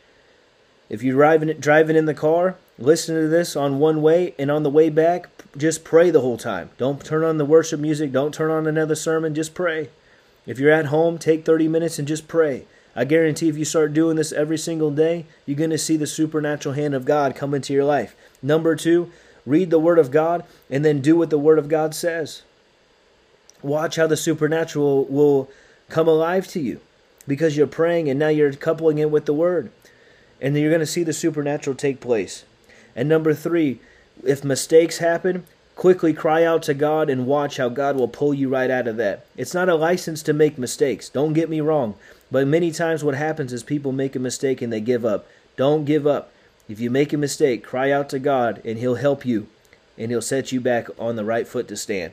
If 0.91 1.05
you're 1.05 1.15
driving 1.15 1.53
driving 1.61 1.95
in 1.95 2.07
the 2.07 2.15
car, 2.15 2.57
listen 2.77 3.15
to 3.15 3.29
this 3.29 3.55
on 3.55 3.79
one 3.79 4.03
way 4.03 4.35
and 4.41 4.51
on 4.51 4.65
the 4.65 4.71
way 4.71 4.91
back, 4.91 5.29
just 5.57 5.85
pray 5.85 6.11
the 6.11 6.21
whole 6.21 6.37
time. 6.37 6.71
Don't 6.79 7.05
turn 7.05 7.23
on 7.23 7.39
the 7.39 7.45
worship 7.45 7.79
music, 7.79 8.11
don't 8.11 8.35
turn 8.35 8.51
on 8.51 8.67
another 8.67 8.97
sermon, 8.97 9.33
just 9.33 9.55
pray. 9.55 9.89
If 10.47 10.59
you're 10.59 10.73
at 10.73 10.87
home, 10.87 11.17
take 11.17 11.47
30 11.47 11.69
minutes 11.69 12.01
and 12.01 12.09
just 12.09 12.27
pray. 12.27 12.65
I 12.97 13.05
guarantee 13.05 13.49
if 13.49 13.57
you 13.57 13.65
start 13.65 13.95
doing 13.95 14.17
this 14.17 14.33
every 14.33 14.59
single 14.59 14.91
day, 14.91 15.27
you're 15.47 15.57
going 15.57 15.71
to 15.71 15.79
see 15.79 15.97
the 15.97 16.09
supernatural 16.09 16.75
hand 16.75 16.93
of 16.93 17.05
God 17.05 17.37
come 17.37 17.55
into 17.55 17.73
your 17.73 17.85
life. 17.85 18.17
Number 18.43 18.75
2, 18.75 19.13
read 19.47 19.71
the 19.71 19.79
word 19.79 20.01
of 20.01 20.11
God 20.11 20.43
and 20.69 20.85
then 20.85 21.01
do 21.01 21.17
what 21.17 21.31
the 21.31 21.39
word 21.39 21.61
of 21.61 21.69
God 21.69 21.95
says. 21.95 22.43
Watch 23.63 23.95
how 23.95 24.09
the 24.09 24.17
supernatural 24.17 25.05
will 25.05 25.49
come 25.89 26.09
alive 26.09 26.49
to 26.49 26.59
you 26.59 26.81
because 27.29 27.57
you're 27.57 27.69
praying 27.69 28.11
and 28.11 28.19
now 28.19 28.29
you're 28.29 28.53
coupling 28.55 28.99
it 28.99 29.13
with 29.13 29.27
the 29.27 29.35
word 29.35 29.71
and 30.41 30.55
then 30.55 30.63
you're 30.63 30.71
going 30.71 30.81
to 30.81 30.87
see 30.87 31.03
the 31.03 31.13
supernatural 31.13 31.77
take 31.77 32.01
place. 32.01 32.45
And 32.97 33.09
number 33.09 33.35
three, 33.35 33.81
if 34.25 34.45
mistakes 34.45 34.99
happen, 34.99 35.47
quickly 35.77 36.13
cry 36.13 36.45
out 36.45 36.63
to 36.65 36.75
God 36.75 37.09
and 37.09 37.27
watch 37.27 37.57
how 37.57 37.69
God 37.69 37.97
will 37.97 38.09
pull 38.09 38.35
you 38.35 38.49
right 38.49 38.71
out 38.71 38.89
of 38.89 38.97
that. 38.97 39.25
It's 39.37 39.55
not 39.55 39.69
a 39.69 39.75
license 39.75 40.23
to 40.25 40.33
make 40.33 40.59
mistakes, 40.59 41.09
don't 41.09 41.33
get 41.33 41.51
me 41.51 41.61
wrong. 41.61 41.95
But 42.31 42.47
many 42.47 42.71
times 42.71 43.03
what 43.03 43.15
happens 43.15 43.53
is 43.53 43.63
people 43.63 43.93
make 43.93 44.15
a 44.15 44.21
mistake 44.21 44.63
and 44.63 44.73
they 44.73 44.81
give 44.81 45.05
up. 45.05 45.27
Don't 45.57 45.85
give 45.85 46.07
up. 46.07 46.33
If 46.69 46.79
you 46.79 46.89
make 46.89 47.13
a 47.13 47.17
mistake, 47.17 47.65
cry 47.65 47.91
out 47.91 48.09
to 48.11 48.19
God 48.19 48.63
and 48.65 48.79
He'll 48.79 48.95
help 48.95 49.27
you 49.27 49.49
and 49.99 50.11
He'll 50.11 50.23
set 50.23 50.53
you 50.53 50.61
back 50.61 50.87
on 50.99 51.17
the 51.17 51.25
right 51.25 51.47
foot 51.47 51.67
to 51.69 51.77
stand. 51.77 52.13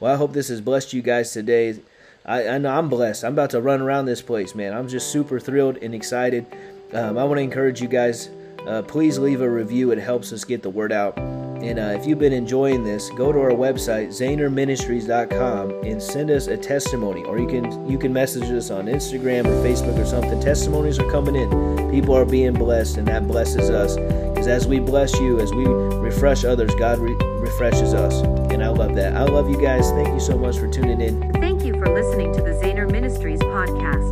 Well, 0.00 0.14
I 0.14 0.16
hope 0.16 0.32
this 0.32 0.48
has 0.48 0.60
blessed 0.60 0.92
you 0.92 1.02
guys 1.02 1.32
today. 1.32 1.78
I, 2.24 2.48
I 2.48 2.58
know 2.58 2.70
I'm 2.70 2.88
blessed. 2.88 3.24
I'm 3.24 3.34
about 3.34 3.50
to 3.50 3.60
run 3.60 3.82
around 3.82 4.06
this 4.06 4.22
place, 4.22 4.54
man. 4.54 4.72
I'm 4.72 4.88
just 4.88 5.12
super 5.12 5.38
thrilled 5.38 5.76
and 5.76 5.94
excited 5.94 6.46
um, 6.94 7.18
I 7.18 7.24
want 7.24 7.38
to 7.38 7.42
encourage 7.42 7.80
you 7.80 7.88
guys. 7.88 8.30
Uh, 8.66 8.82
please 8.82 9.18
leave 9.18 9.40
a 9.40 9.50
review. 9.50 9.90
It 9.90 9.98
helps 9.98 10.32
us 10.32 10.44
get 10.44 10.62
the 10.62 10.70
word 10.70 10.92
out. 10.92 11.18
And 11.62 11.78
uh, 11.78 11.96
if 11.98 12.06
you've 12.06 12.18
been 12.18 12.32
enjoying 12.32 12.82
this, 12.82 13.08
go 13.10 13.30
to 13.30 13.38
our 13.38 13.50
website 13.50 14.08
zahnerministries.com 14.08 15.70
and 15.84 16.02
send 16.02 16.30
us 16.30 16.48
a 16.48 16.56
testimony, 16.56 17.22
or 17.22 17.38
you 17.38 17.46
can 17.46 17.88
you 17.88 17.98
can 17.98 18.12
message 18.12 18.50
us 18.50 18.70
on 18.72 18.86
Instagram 18.86 19.44
or 19.44 19.64
Facebook 19.64 19.96
or 19.96 20.04
something. 20.04 20.40
Testimonies 20.40 20.98
are 20.98 21.08
coming 21.08 21.36
in. 21.36 21.90
People 21.92 22.16
are 22.16 22.24
being 22.24 22.52
blessed, 22.52 22.96
and 22.96 23.06
that 23.06 23.28
blesses 23.28 23.70
us. 23.70 23.96
Because 23.96 24.48
as 24.48 24.66
we 24.66 24.80
bless 24.80 25.14
you, 25.20 25.38
as 25.38 25.52
we 25.52 25.64
refresh 25.64 26.44
others, 26.44 26.74
God 26.74 26.98
re- 26.98 27.14
refreshes 27.38 27.94
us, 27.94 28.22
and 28.50 28.62
I 28.62 28.68
love 28.68 28.96
that. 28.96 29.14
I 29.14 29.22
love 29.22 29.48
you 29.48 29.60
guys. 29.60 29.88
Thank 29.92 30.08
you 30.08 30.20
so 30.20 30.36
much 30.36 30.58
for 30.58 30.68
tuning 30.68 31.00
in. 31.00 31.32
Thank 31.34 31.64
you 31.64 31.74
for 31.74 31.94
listening 31.94 32.32
to 32.32 32.42
the 32.42 32.58
Zahner 32.60 32.90
Ministries 32.90 33.38
podcast 33.38 34.11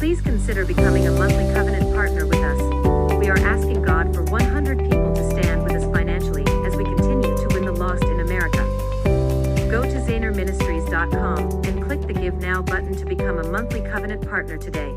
please 0.00 0.22
consider 0.22 0.64
becoming 0.64 1.06
a 1.06 1.10
monthly 1.10 1.44
covenant 1.52 1.94
partner 1.94 2.24
with 2.24 2.38
us. 2.38 2.58
We 3.18 3.28
are 3.28 3.36
asking 3.36 3.82
God 3.82 4.14
for 4.14 4.22
100 4.22 4.78
people 4.78 5.14
to 5.14 5.30
stand 5.30 5.62
with 5.62 5.72
us 5.72 5.84
financially 5.92 6.42
as 6.64 6.74
we 6.74 6.84
continue 6.84 7.36
to 7.36 7.48
win 7.52 7.66
the 7.66 7.72
lost 7.72 8.04
in 8.04 8.20
America. 8.20 8.64
Go 9.70 9.82
to 9.82 10.00
ZahnerMinistries.com 10.00 11.64
and 11.66 11.84
click 11.84 12.00
the 12.00 12.14
Give 12.14 12.34
Now 12.36 12.62
button 12.62 12.96
to 12.96 13.04
become 13.04 13.40
a 13.40 13.50
monthly 13.50 13.82
covenant 13.82 14.26
partner 14.26 14.56
today. 14.56 14.96